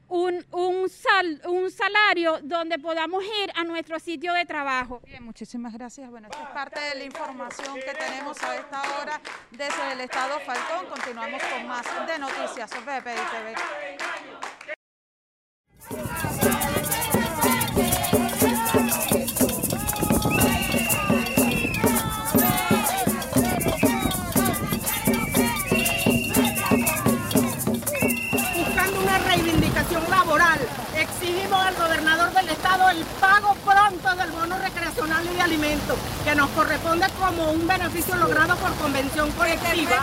un, 0.08 0.44
un, 0.52 0.88
sal, 0.88 1.40
un 1.46 1.70
salario 1.70 2.38
donde 2.42 2.78
podamos 2.78 3.22
ir 3.24 3.50
a 3.54 3.64
nuestro 3.64 3.98
sitio 3.98 4.32
de 4.32 4.44
trabajo. 4.44 5.00
Bien, 5.06 5.24
muchísimas 5.24 5.72
gracias. 5.72 6.10
Bueno, 6.10 6.28
esta 6.30 6.42
es 6.42 6.48
parte 6.50 6.80
de 6.80 6.94
la 6.96 7.04
información 7.04 7.74
que 7.74 7.94
tenemos 7.94 8.42
a 8.42 8.56
esta 8.56 8.82
hora 9.00 9.20
desde 9.50 9.92
el 9.92 10.00
Estado 10.00 10.38
Falcón. 10.40 10.86
Continuamos 10.86 11.42
con 11.42 11.66
más 11.66 11.86
de 12.06 12.18
noticias 12.18 12.70
sobre. 12.70 12.86
El 32.90 33.04
pago 33.20 33.54
pronto 33.64 34.14
del 34.14 34.30
bono 34.30 34.58
recreacional 34.58 35.24
y 35.24 35.34
de 35.34 35.42
alimentos, 35.42 35.96
que 36.24 36.34
nos 36.34 36.48
corresponde 36.50 37.06
como 37.18 37.50
un 37.50 37.66
beneficio 37.66 38.16
logrado 38.16 38.54
por 38.56 38.72
convención 38.74 39.30
colectiva 39.32 39.96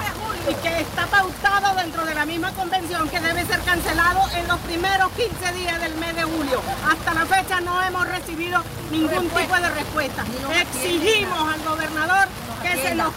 y 0.50 0.53
que 0.56 0.82
está 0.82 1.06
pautado 1.06 1.75
dentro 1.75 2.03
de 2.06 2.15
la 2.15 2.25
misma 2.25 2.51
convención 2.53 3.08
que 3.10 3.20
debe 3.20 3.46
ser 3.46 3.60
cancelado 3.62 4.22
en 4.36 4.48
los 4.48 4.60
primeros 4.62 5.12
15 5.12 5.53
días 5.53 5.82
del 5.82 5.96
mes 5.96 6.15
de 6.15 6.24
julio. 6.24 6.62
Hasta 6.89 7.13
la 7.13 7.25
fecha 7.25 7.62
no 7.62 7.82
hemos 7.84 8.08
recibido 8.08 8.62
ningún 8.92 9.30
tipo 9.30 9.56
de 9.56 9.70
respuesta. 9.70 10.24
Exigimos 10.62 11.53
al 11.53 11.62
gobernador 11.63 12.27
que 12.63 12.82
se 12.82 12.96
nos 12.96 13.13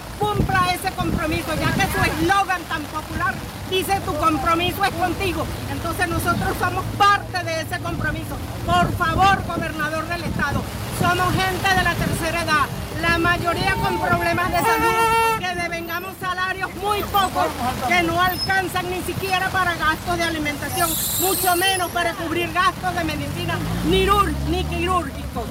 ese 0.70 0.90
compromiso, 0.92 1.54
ya 1.54 1.72
que 1.72 1.92
su 1.92 2.02
eslogan 2.04 2.62
tan 2.62 2.82
popular 2.84 3.34
dice 3.70 4.00
tu 4.04 4.14
compromiso 4.16 4.84
es 4.84 4.92
contigo. 4.92 5.46
Entonces 5.70 6.08
nosotros 6.08 6.56
somos 6.58 6.84
parte 6.96 7.44
de 7.44 7.60
ese 7.62 7.78
compromiso. 7.80 8.36
Por 8.64 8.92
favor, 8.96 9.42
gobernador 9.46 10.06
del 10.08 10.24
estado, 10.24 10.62
somos 11.00 11.34
gente 11.34 11.68
de 11.74 11.82
la 11.82 11.94
tercera 11.94 12.42
edad, 12.42 12.66
la 13.00 13.18
mayoría 13.18 13.74
con 13.74 14.00
problemas 14.00 14.50
de 14.50 14.58
salud, 14.58 15.38
que 15.38 15.54
devengamos 15.62 16.12
salarios 16.20 16.74
muy 16.76 17.00
pocos, 17.02 17.46
que 17.88 18.02
no 18.02 18.20
alcanzan 18.20 18.90
ni 18.90 19.00
siquiera 19.02 19.48
para 19.50 19.74
gastos 19.76 20.16
de 20.16 20.24
alimentación, 20.24 20.90
mucho 21.20 21.56
menos 21.56 21.90
para 21.90 22.14
cubrir 22.14 22.52
gastos 22.52 22.94
de 22.94 23.04
medicina, 23.04 23.58
ni, 23.88 24.06
ni 24.50 24.64
quirúrgicos. 24.64 25.44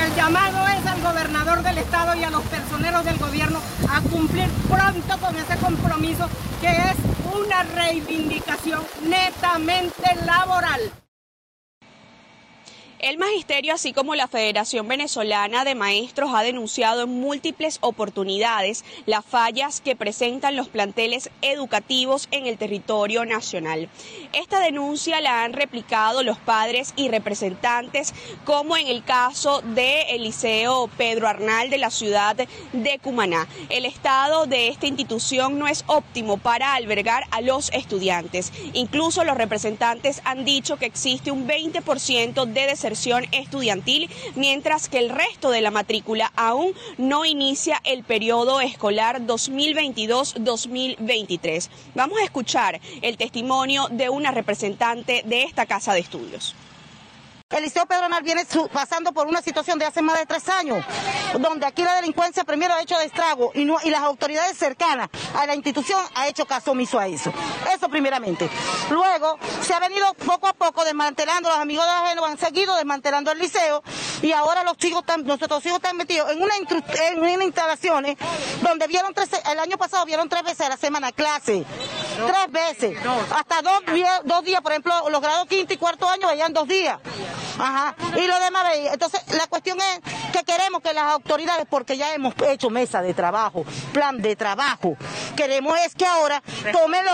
El 0.00 0.14
llamado 0.14 0.66
es 0.68 0.86
al 0.86 1.00
gobernador 1.00 1.62
del 1.62 1.78
estado 1.78 2.14
y 2.16 2.24
a 2.24 2.30
los 2.30 2.42
personeros 2.44 3.04
del 3.04 3.18
gobierno 3.18 3.60
a 3.88 4.00
cumplir 4.00 4.48
pronto 4.68 5.18
con 5.18 5.36
ese 5.36 5.56
compromiso 5.58 6.28
que 6.60 6.68
es 6.68 6.96
una 7.32 7.62
reivindicación 7.62 8.82
netamente 9.04 10.16
laboral. 10.26 11.03
El 13.04 13.18
magisterio, 13.18 13.74
así 13.74 13.92
como 13.92 14.14
la 14.14 14.28
Federación 14.28 14.88
Venezolana 14.88 15.66
de 15.66 15.74
Maestros, 15.74 16.30
ha 16.32 16.42
denunciado 16.42 17.02
en 17.02 17.10
múltiples 17.10 17.76
oportunidades 17.82 18.82
las 19.04 19.26
fallas 19.26 19.82
que 19.82 19.94
presentan 19.94 20.56
los 20.56 20.68
planteles 20.68 21.28
educativos 21.42 22.28
en 22.30 22.46
el 22.46 22.56
territorio 22.56 23.26
nacional. 23.26 23.90
Esta 24.32 24.58
denuncia 24.58 25.20
la 25.20 25.44
han 25.44 25.52
replicado 25.52 26.22
los 26.22 26.38
padres 26.38 26.94
y 26.96 27.10
representantes, 27.10 28.14
como 28.46 28.74
en 28.74 28.86
el 28.86 29.04
caso 29.04 29.60
del 29.60 30.22
Liceo 30.22 30.88
Pedro 30.96 31.28
Arnal 31.28 31.68
de 31.68 31.76
la 31.76 31.90
ciudad 31.90 32.34
de 32.72 32.98
Cumaná. 33.02 33.46
El 33.68 33.84
estado 33.84 34.46
de 34.46 34.68
esta 34.68 34.86
institución 34.86 35.58
no 35.58 35.68
es 35.68 35.84
óptimo 35.88 36.38
para 36.38 36.72
albergar 36.72 37.24
a 37.32 37.42
los 37.42 37.70
estudiantes. 37.74 38.50
Incluso 38.72 39.24
los 39.24 39.36
representantes 39.36 40.22
han 40.24 40.46
dicho 40.46 40.78
que 40.78 40.86
existe 40.86 41.30
un 41.30 41.46
20% 41.46 42.46
de 42.46 42.66
deserción 42.66 42.93
estudiantil, 43.32 44.08
mientras 44.34 44.88
que 44.88 44.98
el 44.98 45.10
resto 45.10 45.50
de 45.50 45.60
la 45.60 45.70
matrícula 45.70 46.32
aún 46.36 46.72
no 46.98 47.24
inicia 47.24 47.80
el 47.84 48.02
periodo 48.04 48.60
escolar 48.60 49.22
2022-2023. 49.22 51.68
Vamos 51.94 52.18
a 52.20 52.24
escuchar 52.24 52.80
el 53.02 53.16
testimonio 53.16 53.88
de 53.90 54.08
una 54.08 54.30
representante 54.30 55.24
de 55.26 55.42
esta 55.42 55.66
casa 55.66 55.94
de 55.94 56.00
estudios. 56.00 56.54
El 57.50 57.62
Liceo 57.62 57.86
Pedronal 57.86 58.22
viene 58.22 58.44
pasando 58.72 59.12
por 59.12 59.28
una 59.28 59.40
situación 59.40 59.78
de 59.78 59.84
hace 59.84 60.02
más 60.02 60.18
de 60.18 60.26
tres 60.26 60.48
años, 60.48 60.84
donde 61.38 61.66
aquí 61.66 61.82
la 61.82 61.94
delincuencia 61.96 62.42
primero 62.42 62.74
ha 62.74 62.80
hecho 62.80 62.98
de 62.98 63.04
estrago 63.04 63.52
y, 63.54 63.64
las 63.64 64.00
autoridades 64.00 64.56
cercanas 64.56 65.08
a 65.36 65.46
la 65.46 65.54
institución 65.54 66.00
ha 66.16 66.26
hecho 66.26 66.46
caso 66.46 66.72
omiso 66.72 66.98
a 66.98 67.06
eso. 67.06 67.32
Eso 67.72 67.88
primeramente. 67.88 68.48
Luego 68.90 69.38
se 69.60 69.72
ha 69.72 69.78
venido 69.78 70.14
poco 70.14 70.48
a 70.48 70.54
poco 70.54 70.84
desmantelando, 70.84 71.48
los 71.48 71.58
amigos 71.58 71.86
de 71.86 72.08
gente 72.08 72.24
han 72.24 72.38
seguido 72.38 72.74
desmantelando 72.76 73.30
el 73.30 73.38
liceo 73.38 73.84
y 74.22 74.32
ahora 74.32 74.64
los 74.64 74.76
chicos 74.76 75.04
nuestros 75.22 75.64
hijos 75.66 75.76
están 75.76 75.96
metidos 75.96 76.32
en 76.32 76.42
una, 76.42 76.54
en 76.56 77.42
instalaciones 77.42 78.16
donde 78.62 78.88
vieron 78.88 79.14
tres, 79.14 79.28
el 79.48 79.58
año 79.60 79.76
pasado 79.76 80.04
vieron 80.06 80.28
tres 80.28 80.42
veces 80.42 80.62
a 80.62 80.70
la 80.70 80.76
semana 80.76 81.12
clase 81.12 81.64
tres 82.14 82.50
veces. 82.50 82.98
Hasta 83.34 83.62
dos, 83.62 83.82
dos 84.24 84.44
días, 84.44 84.60
por 84.60 84.72
ejemplo, 84.72 84.92
los 85.10 85.20
grados 85.20 85.46
quinto 85.46 85.72
y 85.72 85.76
cuarto 85.76 86.08
año 86.08 86.28
veían 86.28 86.52
dos 86.52 86.68
días. 86.68 86.98
Ajá. 87.58 87.94
Y 88.16 88.26
lo 88.26 88.38
demás. 88.40 88.64
Entonces, 88.92 89.20
la 89.32 89.46
cuestión 89.46 89.78
es 89.78 90.00
que 90.32 90.44
queremos 90.44 90.82
que 90.82 90.92
las 90.92 91.04
autoridades, 91.04 91.66
porque 91.68 91.96
ya 91.96 92.14
hemos 92.14 92.34
hecho 92.48 92.70
mesa 92.70 93.02
de 93.02 93.14
trabajo, 93.14 93.64
plan 93.92 94.20
de 94.20 94.36
trabajo, 94.36 94.96
queremos 95.36 95.76
es 95.84 95.94
que 95.94 96.06
ahora 96.06 96.42
tomen, 96.72 97.04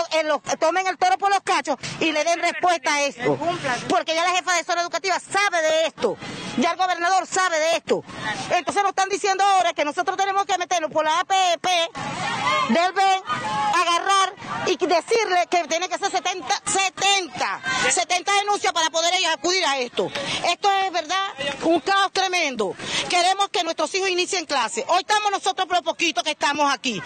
tomen 0.59 0.87
el 0.87 0.99
toro 0.99 1.19
por 1.19 1.31
los 1.31 1.41
cachos 1.41 1.77
y 2.01 2.13
le 2.13 2.25
den 2.25 2.41
respuesta 2.41 2.95
a 2.95 3.03
esto. 3.03 3.39
Porque 3.89 4.15
ya 4.15 4.23
la 4.25 4.31
jefa 4.31 4.55
de 4.55 4.65
zona 4.65 4.83
educativa 4.83 5.19
sabe 5.19 5.63
de 5.63 5.87
esto. 5.87 6.17
Ya 6.57 6.73
el 6.73 6.77
gobernador 6.77 7.27
sabe 7.27 7.59
de 7.59 7.77
esto. 7.77 8.05
Entonces 8.51 8.83
nos 8.83 8.91
están 8.91 9.09
diciendo 9.09 9.45
ahora 9.45 9.73
que 9.73 9.85
nosotros 9.85 10.17
tenemos 10.17 10.45
que 10.47 10.59
meternos 10.59 10.91
por 10.91 11.05
la 11.05 11.21
APP 11.21 11.67
del 12.71 12.93
BEN, 12.93 13.23
agarrar 13.75 14.00
y 14.67 14.77
decirle 14.77 15.47
que 15.51 15.65
tiene 15.69 15.89
que 15.89 15.99
ser 15.99 16.11
70, 16.11 16.63
70, 16.67 17.61
70 17.91 18.33
denuncias 18.35 18.73
para 18.73 18.91
poder 18.91 19.13
acudir 19.27 19.65
a 19.65 19.79
esto. 19.79 20.11
Esto 20.49 20.71
es 20.85 20.93
verdad 20.93 21.29
un 21.65 21.81
caos 21.81 22.13
tremendo. 22.13 22.75
Queremos 23.09 23.49
que 23.49 23.63
nuestros 23.65 23.95
hijos 23.95 24.09
inicien 24.09 24.47
clase. 24.47 24.85
Hoy 24.89 25.01
estamos 25.01 25.31
nosotros 25.31 25.67
por 25.67 25.83
poquito 25.83 26.23
que 26.23 26.33
estamos 26.33 26.73
aquí, 26.73 27.01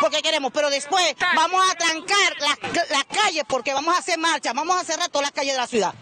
porque 0.00 0.22
queremos, 0.22 0.52
pero 0.52 0.70
después 0.70 1.14
vamos 1.34 1.60
a 1.70 1.74
trancar 1.74 2.36
las, 2.40 2.90
las 2.90 3.04
calles 3.04 3.44
porque 3.48 3.72
vamos 3.72 3.94
a 3.94 3.98
hacer 3.98 4.18
marcha, 4.18 4.52
vamos 4.52 4.76
a 4.76 4.84
cerrar 4.84 5.08
todas 5.08 5.26
las 5.26 5.32
calles 5.32 5.52
de 5.52 5.58
la 5.58 5.66
ciudad. 5.66 5.94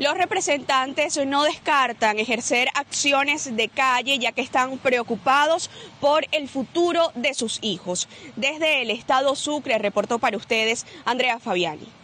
Los 0.00 0.16
representantes 0.16 1.18
no 1.26 1.44
descartan 1.44 2.18
ejercer 2.18 2.68
acciones 2.74 3.54
de 3.54 3.68
calle 3.68 4.18
ya 4.18 4.32
que 4.32 4.40
están 4.40 4.78
preocupados 4.78 5.68
por 6.00 6.24
el 6.32 6.48
futuro 6.48 7.12
de 7.14 7.34
sus 7.34 7.58
hijos. 7.60 8.08
Desde 8.34 8.80
el 8.80 8.90
estado 8.90 9.36
Sucre 9.36 9.76
reportó 9.76 10.18
para 10.18 10.38
ustedes 10.38 10.86
Andrea 11.04 11.38
Fabiani. 11.38 11.99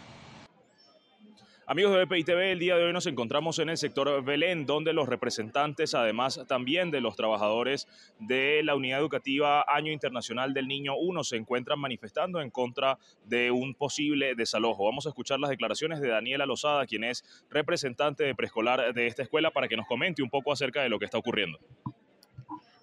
Amigos 1.69 1.93
de 1.93 2.05
BPI 2.05 2.23
TV, 2.23 2.51
el 2.53 2.59
día 2.59 2.77
de 2.77 2.85
hoy 2.85 2.93
nos 2.93 3.07
encontramos 3.07 3.59
en 3.59 3.67
el 3.67 3.75
sector 3.75 4.23
Belén, 4.23 4.65
donde 4.65 4.93
los 4.93 5.09
representantes, 5.09 5.95
además 5.95 6.39
también 6.47 6.91
de 6.91 7.01
los 7.01 7.17
trabajadores 7.17 7.89
de 8.19 8.61
la 8.63 8.73
Unidad 8.73 9.01
Educativa 9.01 9.65
Año 9.67 9.91
Internacional 9.91 10.53
del 10.53 10.69
Niño 10.69 10.95
1, 10.95 11.25
se 11.25 11.35
encuentran 11.35 11.77
manifestando 11.77 12.39
en 12.39 12.51
contra 12.51 12.97
de 13.25 13.51
un 13.51 13.73
posible 13.73 14.33
desalojo. 14.33 14.85
Vamos 14.85 15.07
a 15.07 15.09
escuchar 15.09 15.41
las 15.41 15.49
declaraciones 15.49 15.99
de 15.99 16.07
Daniela 16.07 16.45
Lozada, 16.45 16.85
quien 16.85 17.03
es 17.03 17.25
representante 17.49 18.23
de 18.23 18.33
preescolar 18.33 18.93
de 18.93 19.07
esta 19.07 19.23
escuela, 19.23 19.51
para 19.51 19.67
que 19.67 19.75
nos 19.75 19.87
comente 19.87 20.23
un 20.23 20.29
poco 20.29 20.53
acerca 20.53 20.81
de 20.81 20.87
lo 20.87 20.99
que 20.99 21.03
está 21.03 21.17
ocurriendo. 21.17 21.59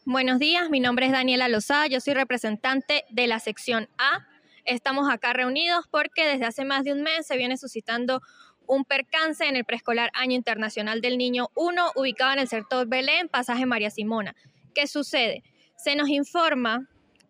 Buenos 0.04 0.38
días, 0.38 0.68
mi 0.68 0.80
nombre 0.80 1.06
es 1.06 1.12
Daniela 1.12 1.48
Lozada, 1.48 1.86
yo 1.86 2.00
soy 2.00 2.12
representante 2.12 3.06
de 3.08 3.28
la 3.28 3.40
sección 3.40 3.88
A. 3.96 4.26
Estamos 4.66 5.10
acá 5.10 5.32
reunidos 5.32 5.86
porque 5.90 6.26
desde 6.26 6.44
hace 6.44 6.64
más 6.66 6.84
de 6.84 6.92
un 6.92 7.02
mes 7.02 7.26
se 7.26 7.36
viene 7.38 7.56
suscitando 7.56 8.20
un 8.66 8.84
percance 8.84 9.46
en 9.46 9.56
el 9.56 9.64
preescolar 9.64 10.10
Año 10.14 10.34
Internacional 10.34 11.00
del 11.00 11.18
Niño 11.18 11.50
1, 11.54 11.92
ubicado 11.96 12.32
en 12.32 12.38
el 12.40 12.48
sector 12.48 12.86
Belén, 12.86 13.28
pasaje 13.28 13.66
María 13.66 13.90
Simona. 13.90 14.34
¿Qué 14.74 14.86
sucede? 14.86 15.42
Se 15.76 15.96
nos 15.96 16.08
informa 16.08 16.88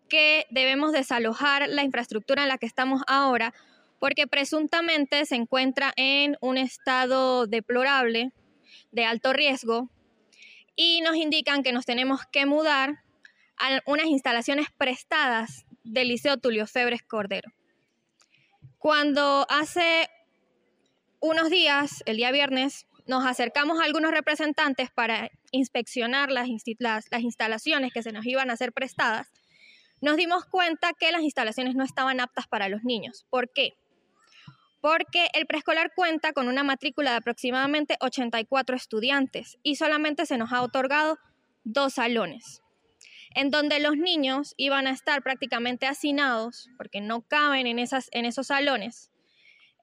que 0.09 0.45
debemos 0.49 0.91
desalojar 0.91 1.67
la 1.67 1.83
infraestructura 1.83 2.43
en 2.43 2.49
la 2.49 2.57
que 2.57 2.65
estamos 2.65 3.01
ahora 3.07 3.53
porque 3.99 4.27
presuntamente 4.27 5.25
se 5.25 5.35
encuentra 5.35 5.93
en 5.95 6.37
un 6.41 6.57
estado 6.57 7.47
deplorable, 7.47 8.31
de 8.91 9.05
alto 9.05 9.33
riesgo, 9.33 9.89
y 10.75 11.01
nos 11.01 11.15
indican 11.15 11.63
que 11.63 11.71
nos 11.71 11.85
tenemos 11.85 12.21
que 12.31 12.45
mudar 12.45 13.01
a 13.57 13.81
unas 13.85 14.07
instalaciones 14.07 14.67
prestadas 14.77 15.65
del 15.83 16.09
Liceo 16.09 16.37
Tulio 16.37 16.67
Febres 16.67 17.03
Cordero. 17.03 17.51
Cuando 18.77 19.47
hace 19.49 20.09
unos 21.25 21.49
días, 21.49 22.03
el 22.05 22.17
día 22.17 22.31
viernes, 22.31 22.85
nos 23.07 23.25
acercamos 23.25 23.79
a 23.79 23.85
algunos 23.85 24.11
representantes 24.11 24.91
para 24.91 25.31
inspeccionar 25.51 26.31
las, 26.31 26.47
instalaciones 26.47 27.91
que 27.91 28.03
se 28.03 28.11
nos 28.11 28.25
iban 28.27 28.51
a 28.51 28.57
ser 28.57 28.71
prestadas. 28.71 29.31
Nos 30.01 30.17
dimos 30.17 30.45
cuenta 30.45 30.93
que 30.93 31.11
las 31.11 31.21
instalaciones 31.21 31.75
no 31.75 31.83
estaban 31.83 32.19
aptas 32.19 32.47
para 32.47 32.69
los 32.69 32.83
niños. 32.83 33.25
¿Por 33.31 33.51
qué? 33.51 33.73
Porque 34.81 35.29
el 35.33 35.47
preescolar 35.47 35.93
cuenta 35.95 36.31
con 36.31 36.47
una 36.47 36.63
matrícula 36.63 37.11
de 37.11 37.17
aproximadamente 37.17 37.97
84 38.01 38.75
estudiantes 38.75 39.57
y 39.63 39.77
solamente 39.77 40.27
se 40.27 40.37
nos 40.37 40.53
ha 40.53 40.61
otorgado 40.61 41.17
dos 41.63 41.93
salones, 41.93 42.61
en 43.33 43.49
donde 43.49 43.79
los 43.79 43.97
niños 43.97 44.53
iban 44.57 44.85
a 44.85 44.91
estar 44.91 45.23
prácticamente 45.23 45.87
hacinados, 45.87 46.69
porque 46.77 47.01
no 47.01 47.21
caben 47.21 47.65
en, 47.65 47.79
esos 47.79 48.47
salones, 48.47 49.09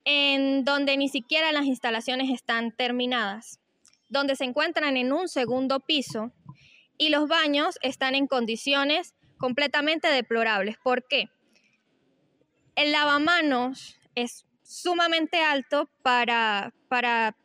en 0.05 0.65
donde 0.65 0.97
ni 0.97 1.09
siquiera 1.09 1.53
las 1.53 1.67
instalaciones 1.67 2.31
están 2.31 2.73
terminadas, 2.73 3.61
donde 4.09 4.37
se 4.37 4.45
encuentran 4.45 4.97
en 4.97 5.13
un 5.13 5.29
segundo 5.29 5.81
piso 5.81 6.33
y 6.99 7.09
los 7.09 7.29
baños 7.29 7.79
están 7.83 8.15
en 8.15 8.27
condiciones 8.27 9.15
completamente 9.39 10.09
deplorables. 10.09 10.77
¿Por 10.83 11.07
qué? 11.07 11.29
El 12.75 12.93
lavamanos 12.93 13.99
es 14.15 14.47
sumamente 14.63 15.41
alto 15.41 15.91
para, 16.03 16.73
para 16.89 17.37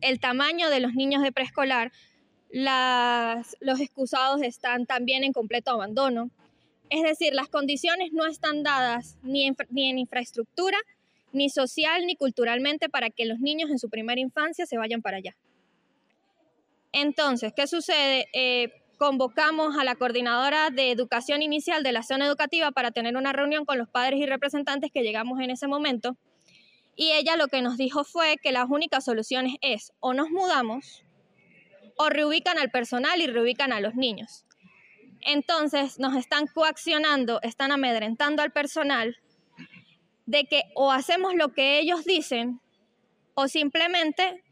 el 0.00 0.20
tamaño 0.20 0.70
de 0.70 0.80
los 0.80 0.94
niños 0.94 1.22
de 1.22 1.32
preescolar. 1.32 1.92
los 2.50 3.80
excusados 3.80 4.42
están 4.42 4.86
también 4.86 5.24
en 5.24 5.32
completo 5.32 5.70
abandono. 5.70 6.30
Es 6.90 7.02
decir, 7.02 7.32
las 7.32 7.48
condiciones 7.48 8.12
no 8.12 8.26
están 8.26 8.62
dadas 8.62 9.16
ni 9.22 9.50
ni 9.70 9.88
en 9.88 9.98
infraestructura 9.98 10.78
ni 11.32 11.50
social 11.50 12.06
ni 12.06 12.16
culturalmente 12.16 12.88
para 12.88 13.10
que 13.10 13.26
los 13.26 13.40
niños 13.40 13.70
en 13.70 13.78
su 13.78 13.88
primera 13.88 14.20
infancia 14.20 14.66
se 14.66 14.78
vayan 14.78 15.02
para 15.02 15.18
allá. 15.18 15.36
Entonces, 16.92 17.52
¿qué 17.54 17.66
sucede? 17.66 18.28
Eh, 18.32 18.70
convocamos 18.98 19.76
a 19.78 19.84
la 19.84 19.96
coordinadora 19.96 20.70
de 20.70 20.90
educación 20.90 21.42
inicial 21.42 21.82
de 21.82 21.92
la 21.92 22.02
zona 22.02 22.26
educativa 22.26 22.70
para 22.70 22.92
tener 22.92 23.16
una 23.16 23.32
reunión 23.32 23.64
con 23.64 23.78
los 23.78 23.88
padres 23.88 24.20
y 24.20 24.26
representantes 24.26 24.92
que 24.92 25.02
llegamos 25.02 25.40
en 25.40 25.50
ese 25.50 25.66
momento. 25.66 26.16
Y 26.94 27.12
ella 27.12 27.36
lo 27.36 27.48
que 27.48 27.62
nos 27.62 27.76
dijo 27.78 28.04
fue 28.04 28.36
que 28.40 28.52
las 28.52 28.68
únicas 28.68 29.04
soluciones 29.04 29.56
es 29.60 29.92
o 30.00 30.12
nos 30.14 30.30
mudamos 30.30 31.02
o 31.96 32.10
reubican 32.10 32.58
al 32.58 32.70
personal 32.70 33.20
y 33.20 33.26
reubican 33.26 33.72
a 33.72 33.80
los 33.80 33.94
niños. 33.94 34.44
Entonces 35.20 35.98
nos 35.98 36.16
están 36.16 36.46
coaccionando, 36.46 37.40
están 37.42 37.72
amedrentando 37.72 38.42
al 38.42 38.52
personal 38.52 39.16
de 40.32 40.46
que 40.46 40.64
o 40.74 40.90
hacemos 40.90 41.34
lo 41.34 41.52
que 41.52 41.78
ellos 41.78 42.04
dicen 42.04 42.60
o 43.34 43.48
simplemente 43.48 44.42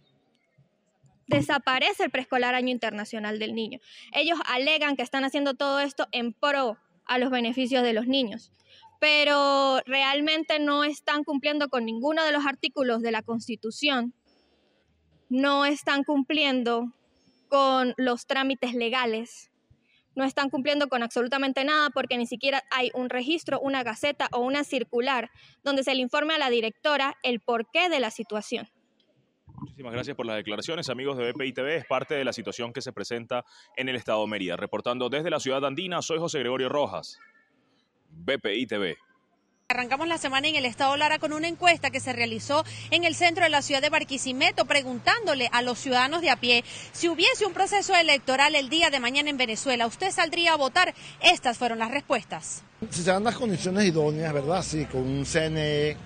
desaparece 1.26 2.04
el 2.04 2.10
preescolar 2.10 2.54
año 2.54 2.68
internacional 2.68 3.38
del 3.38 3.54
niño. 3.54 3.80
Ellos 4.12 4.38
alegan 4.44 4.94
que 4.94 5.02
están 5.02 5.24
haciendo 5.24 5.54
todo 5.54 5.80
esto 5.80 6.06
en 6.12 6.34
pro 6.34 6.76
a 7.06 7.18
los 7.18 7.30
beneficios 7.30 7.82
de 7.82 7.94
los 7.94 8.06
niños, 8.06 8.52
pero 9.00 9.80
realmente 9.86 10.58
no 10.58 10.84
están 10.84 11.24
cumpliendo 11.24 11.70
con 11.70 11.86
ninguno 11.86 12.24
de 12.24 12.32
los 12.32 12.44
artículos 12.44 13.00
de 13.00 13.12
la 13.12 13.22
Constitución, 13.22 14.12
no 15.30 15.64
están 15.64 16.04
cumpliendo 16.04 16.92
con 17.48 17.94
los 17.96 18.26
trámites 18.26 18.74
legales 18.74 19.49
no 20.14 20.24
están 20.24 20.50
cumpliendo 20.50 20.88
con 20.88 21.02
absolutamente 21.02 21.64
nada 21.64 21.90
porque 21.90 22.18
ni 22.18 22.26
siquiera 22.26 22.62
hay 22.70 22.90
un 22.94 23.10
registro, 23.10 23.60
una 23.60 23.82
gaceta 23.82 24.28
o 24.32 24.40
una 24.40 24.64
circular 24.64 25.30
donde 25.62 25.84
se 25.84 25.94
le 25.94 26.02
informe 26.02 26.34
a 26.34 26.38
la 26.38 26.50
directora 26.50 27.16
el 27.22 27.40
porqué 27.40 27.88
de 27.88 28.00
la 28.00 28.10
situación. 28.10 28.68
Muchísimas 29.60 29.92
gracias 29.92 30.16
por 30.16 30.24
las 30.24 30.36
declaraciones, 30.36 30.88
amigos 30.88 31.18
de 31.18 31.32
BPI 31.32 31.52
TV. 31.52 31.76
Es 31.76 31.84
parte 31.84 32.14
de 32.14 32.24
la 32.24 32.32
situación 32.32 32.72
que 32.72 32.80
se 32.80 32.92
presenta 32.92 33.44
en 33.76 33.88
el 33.88 33.96
estado 33.96 34.22
de 34.22 34.28
Mérida. 34.28 34.56
Reportando 34.56 35.10
desde 35.10 35.28
la 35.28 35.38
ciudad 35.38 35.64
andina, 35.64 36.00
soy 36.00 36.18
José 36.18 36.38
Gregorio 36.38 36.70
Rojas. 36.70 37.18
BPI 38.08 38.66
TV. 38.66 38.96
Arrancamos 39.70 40.08
la 40.08 40.18
semana 40.18 40.48
en 40.48 40.56
el 40.56 40.64
estado 40.64 40.96
Lara 40.96 41.20
con 41.20 41.32
una 41.32 41.46
encuesta 41.46 41.90
que 41.90 42.00
se 42.00 42.12
realizó 42.12 42.64
en 42.90 43.04
el 43.04 43.14
centro 43.14 43.44
de 43.44 43.50
la 43.50 43.62
ciudad 43.62 43.80
de 43.80 43.88
Barquisimeto 43.88 44.64
preguntándole 44.64 45.48
a 45.52 45.62
los 45.62 45.78
ciudadanos 45.78 46.22
de 46.22 46.30
a 46.30 46.34
pie 46.34 46.64
si 46.90 47.08
hubiese 47.08 47.46
un 47.46 47.52
proceso 47.52 47.94
electoral 47.94 48.56
el 48.56 48.68
día 48.68 48.90
de 48.90 48.98
mañana 48.98 49.30
en 49.30 49.36
Venezuela, 49.36 49.86
¿usted 49.86 50.10
saldría 50.10 50.54
a 50.54 50.56
votar? 50.56 50.92
Estas 51.22 51.56
fueron 51.56 51.78
las 51.78 51.92
respuestas. 51.92 52.64
Si 52.90 53.04
se 53.04 53.12
dan 53.12 53.22
las 53.22 53.36
condiciones 53.36 53.84
idóneas, 53.84 54.32
¿verdad? 54.32 54.60
Sí, 54.64 54.86
con 54.86 55.02
un 55.02 55.24
CNE 55.24 55.96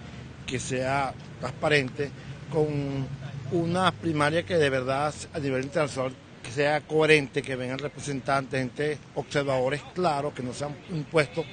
que 0.46 0.61
sea 0.61 1.14
transparente, 1.40 2.11
con 2.53 3.09
una 3.50 3.92
primaria 3.92 4.44
que 4.44 4.59
de 4.59 4.68
verdad 4.68 5.14
a 5.33 5.38
nivel 5.38 5.64
internacional 5.64 6.12
que 6.42 6.50
sea 6.50 6.83
coherente, 6.83 7.40
que 7.40 7.57
vengan 7.57 7.79
representantes, 7.79 8.61
gente, 8.61 8.98
observadores 9.14 9.81
claros, 9.94 10.35
que 10.35 10.42
no 10.42 10.53
sean 10.53 10.77
impuestos 10.90 11.46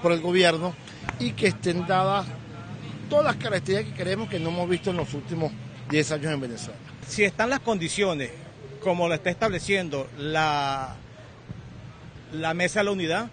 por 0.00 0.12
el 0.12 0.20
gobierno 0.20 0.72
y 1.18 1.32
que 1.32 1.48
estén 1.48 1.86
dadas 1.86 2.26
todas 3.08 3.24
las 3.24 3.36
características 3.36 3.92
que 3.92 3.98
queremos 3.98 4.28
que 4.28 4.38
no 4.38 4.50
hemos 4.50 4.68
visto 4.68 4.90
en 4.90 4.96
los 4.96 5.12
últimos 5.14 5.52
10 5.90 6.12
años 6.12 6.32
en 6.32 6.40
Venezuela. 6.40 6.78
Si 7.06 7.24
están 7.24 7.50
las 7.50 7.60
condiciones, 7.60 8.30
como 8.80 9.08
lo 9.08 9.14
está 9.14 9.30
estableciendo 9.30 10.08
la, 10.18 10.96
la 12.32 12.54
Mesa 12.54 12.80
de 12.80 12.84
la 12.84 12.90
Unidad, 12.90 13.30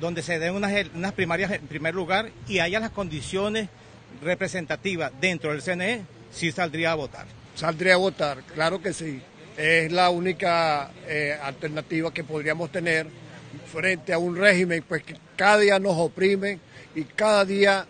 donde 0.00 0.22
se 0.22 0.38
den 0.38 0.54
unas, 0.54 0.72
unas 0.94 1.12
primarias 1.12 1.50
en 1.50 1.66
primer 1.66 1.94
lugar 1.94 2.30
y 2.46 2.60
haya 2.60 2.80
las 2.80 2.90
condiciones 2.90 3.68
representativa 4.22 5.10
dentro 5.20 5.50
del 5.50 5.62
CNE, 5.62 6.04
sí 6.30 6.52
saldría 6.52 6.92
a 6.92 6.94
votar. 6.94 7.26
Saldría 7.54 7.94
a 7.94 7.98
votar, 7.98 8.42
claro 8.54 8.80
que 8.80 8.92
sí. 8.92 9.20
Es 9.56 9.90
la 9.90 10.10
única 10.10 10.92
eh, 11.08 11.36
alternativa 11.42 12.14
que 12.14 12.22
podríamos 12.22 12.70
tener 12.70 13.08
frente 13.70 14.12
a 14.12 14.18
un 14.18 14.36
régimen 14.36 14.84
pues, 14.86 15.02
que 15.02 15.16
cada 15.36 15.58
día 15.58 15.78
nos 15.78 15.96
oprime 15.96 16.58
y 16.94 17.04
cada 17.04 17.44
día 17.44 17.86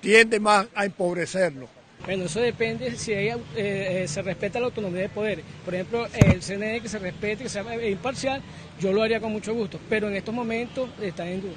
tiende 0.00 0.40
más 0.40 0.66
a 0.74 0.84
empobrecernos. 0.84 1.68
Bueno, 2.04 2.24
eso 2.24 2.40
depende 2.40 2.96
si 2.96 3.12
eh, 3.12 3.36
eh, 3.56 4.06
se 4.08 4.22
respeta 4.22 4.58
la 4.58 4.66
autonomía 4.66 5.02
de 5.02 5.08
poder. 5.10 5.42
Por 5.64 5.74
ejemplo, 5.74 6.06
el 6.14 6.42
CNE 6.42 6.80
que 6.80 6.88
se 6.88 6.98
respete, 6.98 7.42
que 7.42 7.50
sea 7.50 7.62
imparcial, 7.86 8.40
yo 8.80 8.92
lo 8.92 9.02
haría 9.02 9.20
con 9.20 9.32
mucho 9.32 9.52
gusto, 9.52 9.78
pero 9.88 10.08
en 10.08 10.16
estos 10.16 10.34
momentos 10.34 10.88
está 11.02 11.28
en 11.28 11.42
duda. 11.42 11.52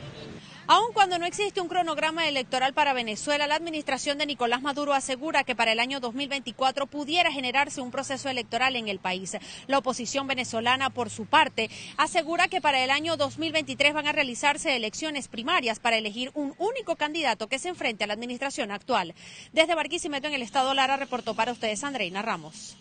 Aun 0.65 0.93
cuando 0.93 1.19
no 1.19 1.25
existe 1.25 1.59
un 1.59 1.67
cronograma 1.67 2.29
electoral 2.29 2.73
para 2.73 2.93
Venezuela, 2.93 3.47
la 3.47 3.55
administración 3.55 4.17
de 4.17 4.25
Nicolás 4.25 4.61
Maduro 4.61 4.93
asegura 4.93 5.43
que 5.43 5.57
para 5.57 5.73
el 5.73 5.79
año 5.79 5.99
2024 5.99 6.87
pudiera 6.87 7.33
generarse 7.33 7.81
un 7.81 7.91
proceso 7.91 8.29
electoral 8.29 8.77
en 8.77 8.87
el 8.87 8.99
país. 8.99 9.35
La 9.67 9.79
oposición 9.79 10.25
venezolana, 10.25 10.89
por 10.89 11.09
su 11.09 11.25
parte, 11.25 11.69
asegura 11.97 12.47
que 12.47 12.61
para 12.61 12.81
el 12.81 12.91
año 12.91 13.17
2023 13.17 13.93
van 13.93 14.07
a 14.07 14.13
realizarse 14.13 14.73
elecciones 14.73 15.27
primarias 15.27 15.79
para 15.79 15.97
elegir 15.97 16.31
un 16.33 16.55
único 16.57 16.95
candidato 16.95 17.47
que 17.47 17.59
se 17.59 17.67
enfrente 17.67 18.05
a 18.05 18.07
la 18.07 18.13
administración 18.13 18.71
actual. 18.71 19.15
Desde 19.51 19.75
Barquisimeto, 19.75 20.27
en 20.27 20.33
el 20.33 20.41
estado 20.41 20.73
Lara, 20.73 20.95
reportó 20.95 21.35
para 21.35 21.51
ustedes 21.51 21.83
Andreina 21.83 22.21
Ramos. 22.21 22.77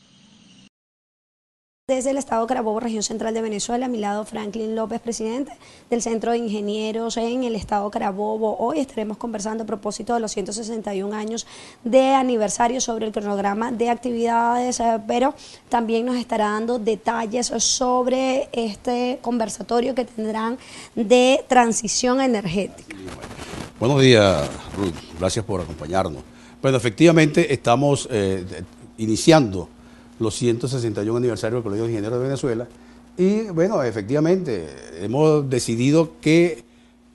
Desde 1.93 2.09
el 2.09 2.17
Estado 2.17 2.47
Carabobo, 2.47 2.81
región 2.81 3.03
central 3.03 3.35
de 3.35 3.43
Venezuela, 3.43 3.85
a 3.85 3.89
mi 3.91 3.99
lado 3.99 4.25
Franklin 4.25 4.75
López, 4.75 4.99
presidente 4.99 5.53
del 5.91 6.01
Centro 6.01 6.33
de 6.33 6.39
Ingenieros 6.39 7.19
en 7.19 7.45
el 7.45 7.55
Estado 7.55 7.91
Carabobo. 7.91 8.57
Hoy 8.61 8.81
estaremos 8.81 9.19
conversando 9.19 9.65
a 9.65 9.67
propósito 9.67 10.15
de 10.15 10.21
los 10.21 10.33
161 10.33 11.15
años 11.15 11.47
de 11.85 12.15
aniversario 12.15 12.81
sobre 12.81 13.05
el 13.05 13.13
cronograma 13.13 13.73
de 13.73 13.91
actividades, 13.91 14.81
eh, 14.81 15.01
pero 15.07 15.35
también 15.69 16.07
nos 16.07 16.17
estará 16.17 16.47
dando 16.47 16.79
detalles 16.79 17.49
sobre 17.59 18.49
este 18.53 19.19
conversatorio 19.21 19.95
que 19.95 20.07
tendrán 20.07 20.57
de 20.95 21.45
transición 21.47 22.23
energética. 22.23 22.97
Buenos 23.79 24.01
días, 24.01 24.49
Ruth. 24.79 24.95
Gracias 25.19 25.45
por 25.45 25.61
acompañarnos. 25.61 26.23
Bueno, 26.63 26.79
efectivamente 26.79 27.53
estamos 27.53 28.09
eh, 28.11 28.65
iniciando 28.97 29.69
los 30.19 30.35
161 30.35 31.17
aniversarios 31.17 31.57
del 31.57 31.63
Colegio 31.63 31.85
de 31.85 31.91
Ingenieros 31.91 32.19
de 32.19 32.25
Venezuela. 32.25 32.69
Y 33.17 33.43
bueno, 33.51 33.83
efectivamente, 33.83 34.69
hemos 35.01 35.49
decidido 35.49 36.13
que 36.21 36.65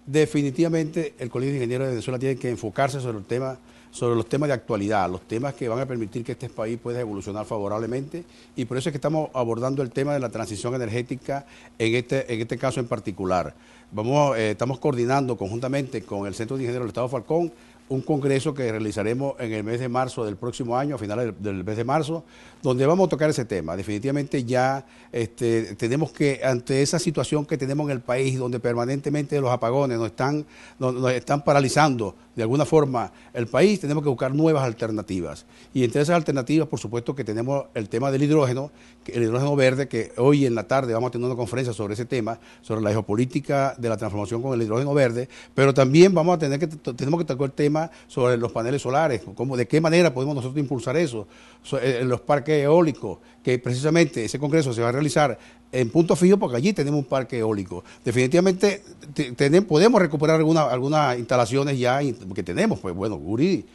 definitivamente 0.06 1.14
el 1.20 1.30
Colegio 1.30 1.54
de 1.54 1.58
Ingenieros 1.58 1.88
de 1.88 1.92
Venezuela 1.94 2.20
tiene 2.20 2.36
que 2.38 2.50
enfocarse 2.50 3.00
sobre, 3.00 3.18
el 3.18 3.26
tema, 3.26 3.58
sobre 3.92 4.16
los 4.16 4.28
temas 4.28 4.48
de 4.48 4.54
actualidad, 4.54 5.10
los 5.10 5.28
temas 5.28 5.54
que 5.54 5.68
van 5.68 5.80
a 5.80 5.86
permitir 5.86 6.24
que 6.24 6.34
este 6.34 6.50
país 6.50 6.80
pueda 6.82 7.00
evolucionar 7.00 7.46
favorablemente. 7.46 8.24
Y 8.56 8.66
por 8.66 8.78
eso 8.78 8.90
es 8.90 8.94
que 8.94 8.98
estamos 8.98 9.30
abordando 9.34 9.82
el 9.82 9.90
tema 9.90 10.14
de 10.14 10.20
la 10.20 10.30
transición 10.30 10.76
energética 10.76 11.46
en 11.80 11.96
este, 11.96 12.32
en 12.34 12.42
este 12.42 12.58
caso 12.58 12.80
en 12.80 12.88
particular. 12.88 13.56
Vamos, 13.92 14.38
eh, 14.38 14.52
estamos 14.52 14.80
coordinando 14.80 15.38
conjuntamente 15.38 16.04
con 16.04 16.28
el 16.28 16.36
Centro 16.36 16.58
de 16.58 16.64
Ingenieros 16.64 16.86
del 16.86 16.90
Estado 16.90 17.10
Falcón 17.10 17.52
un 17.90 18.02
congreso 18.02 18.54
que 18.54 18.70
realizaremos 18.70 19.36
en 19.40 19.54
el 19.54 19.64
mes 19.64 19.80
de 19.80 19.88
marzo 19.88 20.26
del 20.26 20.36
próximo 20.36 20.78
año, 20.78 20.96
a 20.96 20.98
finales 20.98 21.34
del, 21.40 21.64
mes 21.64 21.78
de 21.78 21.84
marzo, 21.84 22.24
donde 22.62 22.86
vamos 22.86 23.08
a 23.08 23.10
tocar 23.10 23.30
ese 23.30 23.46
tema. 23.46 23.78
Definitivamente 23.78 24.44
ya 24.44 24.86
este, 25.12 25.76
tenemos 25.76 26.12
que, 26.12 26.42
ante 26.44 26.82
esa 26.82 27.00
situación 27.00 27.46
que 27.46 27.58
tenemos 27.58 27.86
en 27.86 27.92
el 27.92 28.02
país, 28.02 28.38
donde 28.38 28.60
permanentemente 28.60 29.40
los 29.40 29.52
apagones 29.52 29.98
nos 29.98 30.08
están, 30.08 30.46
nos 30.80 31.12
están 31.12 31.44
paralizando 31.44 32.16
de 32.36 32.44
alguna 32.44 32.66
forma 32.66 33.12
el 33.34 33.48
país, 33.48 33.80
tenemos 33.80 34.04
que 34.04 34.10
buscar 34.10 34.34
nuevas 34.34 34.64
alternativas. 34.64 35.46
Y 35.74 35.84
entre 35.84 36.02
esas 36.02 36.16
alternativas, 36.16 36.68
por 36.68 36.80
supuesto, 36.80 37.16
que 37.16 37.24
tenemos 37.24 37.66
el 37.74 37.90
tema 37.90 38.12
del 38.12 38.24
hidrógeno, 38.24 38.70
el 39.08 39.24
hidrógeno 39.24 39.56
verde, 39.56 39.88
que 39.88 40.12
hoy 40.18 40.46
en 40.46 40.54
la 40.54 40.68
tarde 40.68 40.94
vamos 40.94 41.08
a 41.08 41.12
tener 41.12 41.26
una 41.26 41.36
conferencia 41.36 41.74
sobre 41.74 41.96
ese 41.96 42.06
tema, 42.06 42.40
sobre 42.62 42.82
la 42.82 42.92
geopolítica 42.92 43.76
de 43.78 43.90
la 43.90 43.98
transformación 43.98 44.44
con 44.44 44.54
el 44.54 44.62
hidrógeno 44.62 44.94
verde, 44.94 45.28
pero 45.56 45.74
también 45.74 46.14
vamos 46.14 46.36
a 46.36 46.38
tener 46.38 46.60
que, 46.60 46.68
tenemos 46.68 47.20
que 47.20 47.26
tocar 47.26 47.46
el 47.46 47.54
tema 47.54 47.77
sobre 48.08 48.38
los 48.38 48.52
paneles 48.52 48.82
solares, 48.82 49.22
cómo, 49.36 49.58
de 49.58 49.68
qué 49.68 49.82
manera 49.82 50.14
podemos 50.14 50.36
nosotros 50.36 50.60
impulsar 50.60 50.98
eso, 50.98 51.28
eh, 51.82 52.00
en 52.02 52.10
los 52.10 52.22
parques 52.22 52.64
eólicos, 52.64 53.20
que 53.44 53.60
precisamente 53.60 54.26
ese 54.26 54.40
congreso 54.40 54.74
se 54.74 54.82
va 54.82 54.90
a 54.90 54.92
realizar 54.92 55.38
en 55.72 55.90
punto 55.90 56.16
fijo 56.16 56.38
porque 56.38 56.58
allí 56.58 56.74
tenemos 56.74 57.00
un 57.00 57.06
parque 57.06 57.40
eólico. 57.40 57.84
Definitivamente 58.04 58.82
podemos 59.68 60.02
recuperar 60.02 60.40
algunas 60.40 61.18
instalaciones 61.18 61.78
ya 61.78 62.00
que 62.34 62.44
tenemos, 62.44 62.80
pues 62.80 62.96
bueno, 62.96 63.18
Guri 63.18 63.66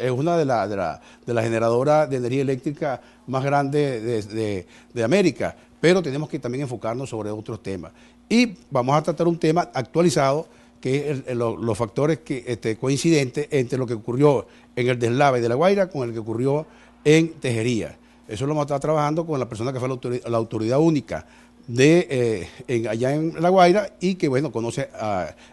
es 0.00 0.10
una 0.10 0.36
de 0.36 0.44
las 0.44 0.70
de 0.70 0.76
la, 0.76 1.00
de 1.26 1.42
generadoras 1.42 2.08
de 2.08 2.16
energía 2.16 2.42
eléctrica 2.42 3.00
más 3.26 3.42
grandes 3.44 4.28
de, 4.28 5.04
América, 5.04 5.56
pero 5.80 6.02
tenemos 6.02 6.28
que 6.28 6.38
también 6.38 6.62
enfocarnos 6.62 7.10
sobre 7.10 7.30
otros 7.30 7.62
temas. 7.62 7.92
Y 8.28 8.56
vamos 8.70 8.96
a 8.96 9.02
tratar 9.02 9.26
un 9.28 9.38
tema 9.38 9.68
actualizado 9.74 10.46
que 10.84 11.24
los 11.34 11.78
factores 11.78 12.18
que, 12.18 12.44
este, 12.46 12.76
coincidentes 12.76 13.48
entre 13.50 13.78
lo 13.78 13.86
que 13.86 13.94
ocurrió 13.94 14.46
en 14.76 14.86
el 14.86 14.98
deslave 14.98 15.40
de 15.40 15.48
La 15.48 15.54
Guaira 15.54 15.88
con 15.88 16.06
el 16.06 16.12
que 16.12 16.18
ocurrió 16.18 16.66
en 17.06 17.32
Tejería. 17.40 17.96
Eso 18.28 18.44
lo 18.44 18.50
vamos 18.50 18.64
a 18.64 18.66
estar 18.66 18.80
trabajando 18.80 19.24
con 19.24 19.40
la 19.40 19.48
persona 19.48 19.72
que 19.72 19.80
fue 19.80 19.88
la 19.88 20.36
autoridad, 20.36 20.78
única 20.80 21.26
de 21.66 22.46
eh, 22.68 22.86
allá 22.86 23.14
en 23.14 23.32
La 23.40 23.48
Guaira 23.48 23.96
y 23.98 24.16
que 24.16 24.28
bueno 24.28 24.52
conoce 24.52 24.90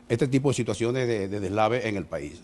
este 0.10 0.28
tipo 0.28 0.50
de 0.50 0.54
situaciones 0.54 1.08
de 1.08 1.39
deslave 1.39 1.88
en 1.88 1.96
el 1.96 2.04
país. 2.04 2.41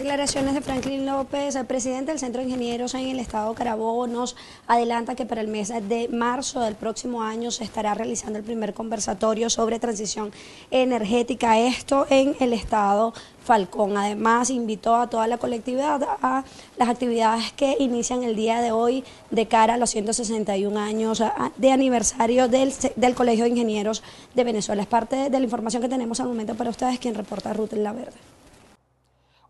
Declaraciones 0.00 0.54
de 0.54 0.62
Franklin 0.62 1.04
López, 1.04 1.58
presidente 1.68 2.10
del 2.10 2.18
Centro 2.18 2.40
de 2.40 2.48
Ingenieros 2.48 2.94
en 2.94 3.06
el 3.06 3.20
Estado 3.20 3.52
Carabobo, 3.52 4.06
nos 4.06 4.34
adelanta 4.66 5.14
que 5.14 5.26
para 5.26 5.42
el 5.42 5.48
mes 5.48 5.68
de 5.68 6.08
marzo 6.08 6.60
del 6.60 6.74
próximo 6.74 7.22
año 7.22 7.50
se 7.50 7.64
estará 7.64 7.92
realizando 7.92 8.38
el 8.38 8.44
primer 8.46 8.72
conversatorio 8.72 9.50
sobre 9.50 9.78
transición 9.78 10.32
energética, 10.70 11.58
esto 11.58 12.06
en 12.08 12.34
el 12.40 12.54
Estado 12.54 13.12
Falcón. 13.44 13.98
Además, 13.98 14.48
invitó 14.48 14.96
a 14.96 15.10
toda 15.10 15.26
la 15.26 15.36
colectividad 15.36 16.02
a 16.22 16.44
las 16.78 16.88
actividades 16.88 17.52
que 17.52 17.76
inician 17.78 18.22
el 18.22 18.36
día 18.36 18.62
de 18.62 18.72
hoy 18.72 19.04
de 19.30 19.48
cara 19.48 19.74
a 19.74 19.76
los 19.76 19.90
161 19.90 20.80
años 20.80 21.22
de 21.58 21.72
aniversario 21.72 22.48
del, 22.48 22.72
del 22.96 23.14
Colegio 23.14 23.44
de 23.44 23.50
Ingenieros 23.50 24.02
de 24.34 24.44
Venezuela. 24.44 24.80
Es 24.80 24.88
parte 24.88 25.28
de 25.28 25.38
la 25.38 25.44
información 25.44 25.82
que 25.82 25.90
tenemos 25.90 26.20
al 26.20 26.28
momento 26.28 26.54
para 26.54 26.70
ustedes, 26.70 26.98
quien 26.98 27.14
reporta 27.14 27.52
Ruth 27.52 27.74
La 27.74 27.92
Verde. 27.92 28.16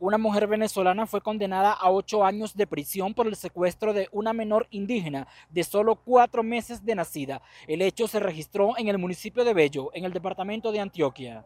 Una 0.01 0.17
mujer 0.17 0.47
venezolana 0.47 1.07
fue 1.07 1.21
condenada 1.21 1.73
a 1.73 1.91
ocho 1.91 2.25
años 2.25 2.57
de 2.57 2.67
prisión 2.67 3.13
por 3.13 3.27
el 3.27 3.37
secuestro 3.37 3.93
de 3.93 4.09
una 4.13 4.33
menor 4.33 4.67
indígena 4.71 5.29
de 5.51 5.63
solo 5.63 5.95
cuatro 5.95 6.43
meses 6.43 6.87
de 6.87 6.95
nacida. 6.95 7.43
El 7.69 7.83
hecho 7.83 8.09
se 8.09 8.19
registró 8.19 8.79
en 8.79 8.89
el 8.89 8.97
municipio 8.97 9.45
de 9.45 9.53
Bello, 9.53 9.91
en 9.93 10.07
el 10.07 10.15
departamento 10.15 10.73
de 10.73 10.81
Antioquia. 10.81 11.45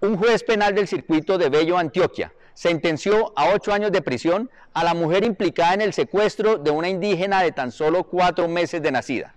Un 0.00 0.16
juez 0.16 0.44
penal 0.44 0.72
del 0.72 0.86
circuito 0.86 1.36
de 1.36 1.48
Bello, 1.48 1.76
Antioquia, 1.76 2.32
sentenció 2.54 3.32
a 3.34 3.48
ocho 3.52 3.72
años 3.72 3.90
de 3.90 4.02
prisión 4.02 4.52
a 4.72 4.84
la 4.84 4.94
mujer 4.94 5.24
implicada 5.24 5.74
en 5.74 5.80
el 5.80 5.92
secuestro 5.92 6.58
de 6.58 6.70
una 6.70 6.88
indígena 6.88 7.42
de 7.42 7.50
tan 7.50 7.72
solo 7.72 8.04
cuatro 8.04 8.46
meses 8.46 8.80
de 8.82 8.92
nacida. 8.92 9.34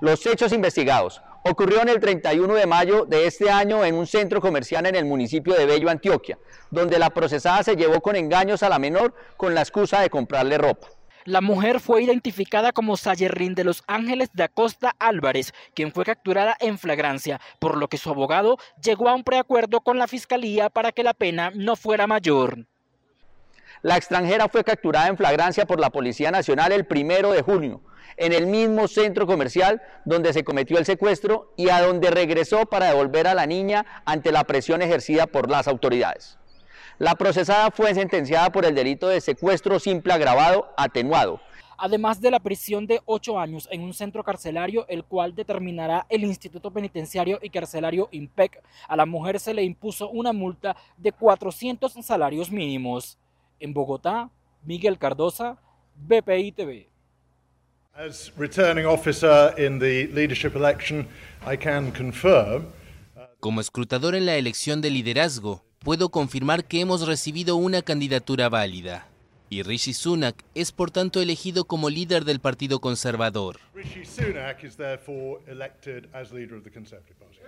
Los 0.00 0.26
hechos 0.26 0.52
investigados 0.52 1.22
ocurrió 1.44 1.82
en 1.82 1.88
el 1.88 2.00
31 2.00 2.54
de 2.54 2.66
mayo 2.66 3.04
de 3.04 3.26
este 3.26 3.50
año 3.50 3.84
en 3.84 3.94
un 3.94 4.06
centro 4.06 4.40
comercial 4.40 4.86
en 4.86 4.94
el 4.94 5.04
municipio 5.04 5.54
de 5.54 5.66
Bello, 5.66 5.90
Antioquia, 5.90 6.38
donde 6.70 6.98
la 6.98 7.10
procesada 7.10 7.62
se 7.62 7.76
llevó 7.76 8.00
con 8.00 8.16
engaños 8.16 8.62
a 8.62 8.68
la 8.68 8.78
menor 8.78 9.14
con 9.36 9.54
la 9.54 9.60
excusa 9.60 10.00
de 10.00 10.10
comprarle 10.10 10.58
ropa. 10.58 10.88
La 11.26 11.40
mujer 11.40 11.80
fue 11.80 12.02
identificada 12.02 12.72
como 12.72 12.98
Sayerrín 12.98 13.54
de 13.54 13.64
los 13.64 13.82
Ángeles 13.86 14.28
de 14.34 14.42
Acosta 14.42 14.94
Álvarez, 14.98 15.54
quien 15.74 15.90
fue 15.92 16.04
capturada 16.04 16.54
en 16.60 16.78
flagrancia, 16.78 17.40
por 17.58 17.78
lo 17.78 17.88
que 17.88 17.96
su 17.96 18.10
abogado 18.10 18.58
llegó 18.82 19.08
a 19.08 19.14
un 19.14 19.24
preacuerdo 19.24 19.80
con 19.80 19.98
la 19.98 20.06
fiscalía 20.06 20.68
para 20.68 20.92
que 20.92 21.02
la 21.02 21.14
pena 21.14 21.50
no 21.54 21.76
fuera 21.76 22.06
mayor. 22.06 22.66
La 23.84 23.98
extranjera 23.98 24.48
fue 24.48 24.64
capturada 24.64 25.08
en 25.08 25.18
flagrancia 25.18 25.66
por 25.66 25.78
la 25.78 25.90
Policía 25.90 26.30
Nacional 26.30 26.72
el 26.72 26.86
primero 26.86 27.32
de 27.32 27.42
junio 27.42 27.82
en 28.16 28.32
el 28.32 28.46
mismo 28.46 28.88
centro 28.88 29.26
comercial 29.26 29.82
donde 30.06 30.32
se 30.32 30.42
cometió 30.42 30.78
el 30.78 30.86
secuestro 30.86 31.52
y 31.54 31.68
a 31.68 31.82
donde 31.82 32.10
regresó 32.10 32.64
para 32.64 32.86
devolver 32.86 33.26
a 33.26 33.34
la 33.34 33.44
niña 33.44 33.84
ante 34.06 34.32
la 34.32 34.44
presión 34.44 34.80
ejercida 34.80 35.26
por 35.26 35.50
las 35.50 35.68
autoridades. 35.68 36.38
La 36.98 37.14
procesada 37.16 37.70
fue 37.72 37.92
sentenciada 37.92 38.50
por 38.50 38.64
el 38.64 38.74
delito 38.74 39.06
de 39.06 39.20
secuestro 39.20 39.78
simple 39.78 40.14
agravado 40.14 40.72
atenuado. 40.78 41.42
Además 41.76 42.22
de 42.22 42.30
la 42.30 42.40
prisión 42.40 42.86
de 42.86 43.02
ocho 43.04 43.38
años 43.38 43.68
en 43.70 43.82
un 43.82 43.92
centro 43.92 44.24
carcelario, 44.24 44.86
el 44.88 45.04
cual 45.04 45.34
determinará 45.34 46.06
el 46.08 46.24
Instituto 46.24 46.70
Penitenciario 46.70 47.38
y 47.42 47.50
Carcelario 47.50 48.08
IMPEC, 48.12 48.62
a 48.88 48.96
la 48.96 49.04
mujer 49.04 49.38
se 49.38 49.52
le 49.52 49.62
impuso 49.62 50.08
una 50.08 50.32
multa 50.32 50.74
de 50.96 51.12
400 51.12 51.92
salarios 52.00 52.50
mínimos. 52.50 53.18
En 53.60 53.72
Bogotá, 53.72 54.30
Miguel 54.64 54.98
Cardosa, 54.98 55.56
BPI 55.96 56.52
TV. 56.52 56.88
As 57.94 58.32
returning 58.36 58.86
officer 58.86 59.54
in 59.56 59.78
the 59.78 60.08
leadership 60.08 60.56
election, 60.56 61.06
I 61.46 61.56
can 61.56 61.92
confirm 61.92 62.72
como 63.44 63.60
escrutador 63.60 64.14
en 64.14 64.24
la 64.24 64.36
elección 64.36 64.80
de 64.80 64.88
liderazgo, 64.88 65.66
puedo 65.80 66.08
confirmar 66.08 66.64
que 66.64 66.80
hemos 66.80 67.06
recibido 67.06 67.56
una 67.56 67.82
candidatura 67.82 68.48
válida. 68.48 69.06
Y 69.50 69.62
Rishi 69.62 69.92
Sunak 69.92 70.42
es 70.54 70.72
por 70.72 70.90
tanto 70.90 71.20
elegido 71.20 71.66
como 71.66 71.90
líder 71.90 72.24
del 72.24 72.40
Partido 72.40 72.80
Conservador. 72.80 73.58
Rishi 73.74 74.06
Sunak 74.06 74.64
is 74.64 74.78
therefore 74.78 75.42
elected 75.46 76.08
as 76.14 76.32
leader 76.32 76.56
of 76.56 76.64
the 76.64 76.70
Conservative 76.70 77.18
Party. 77.18 77.38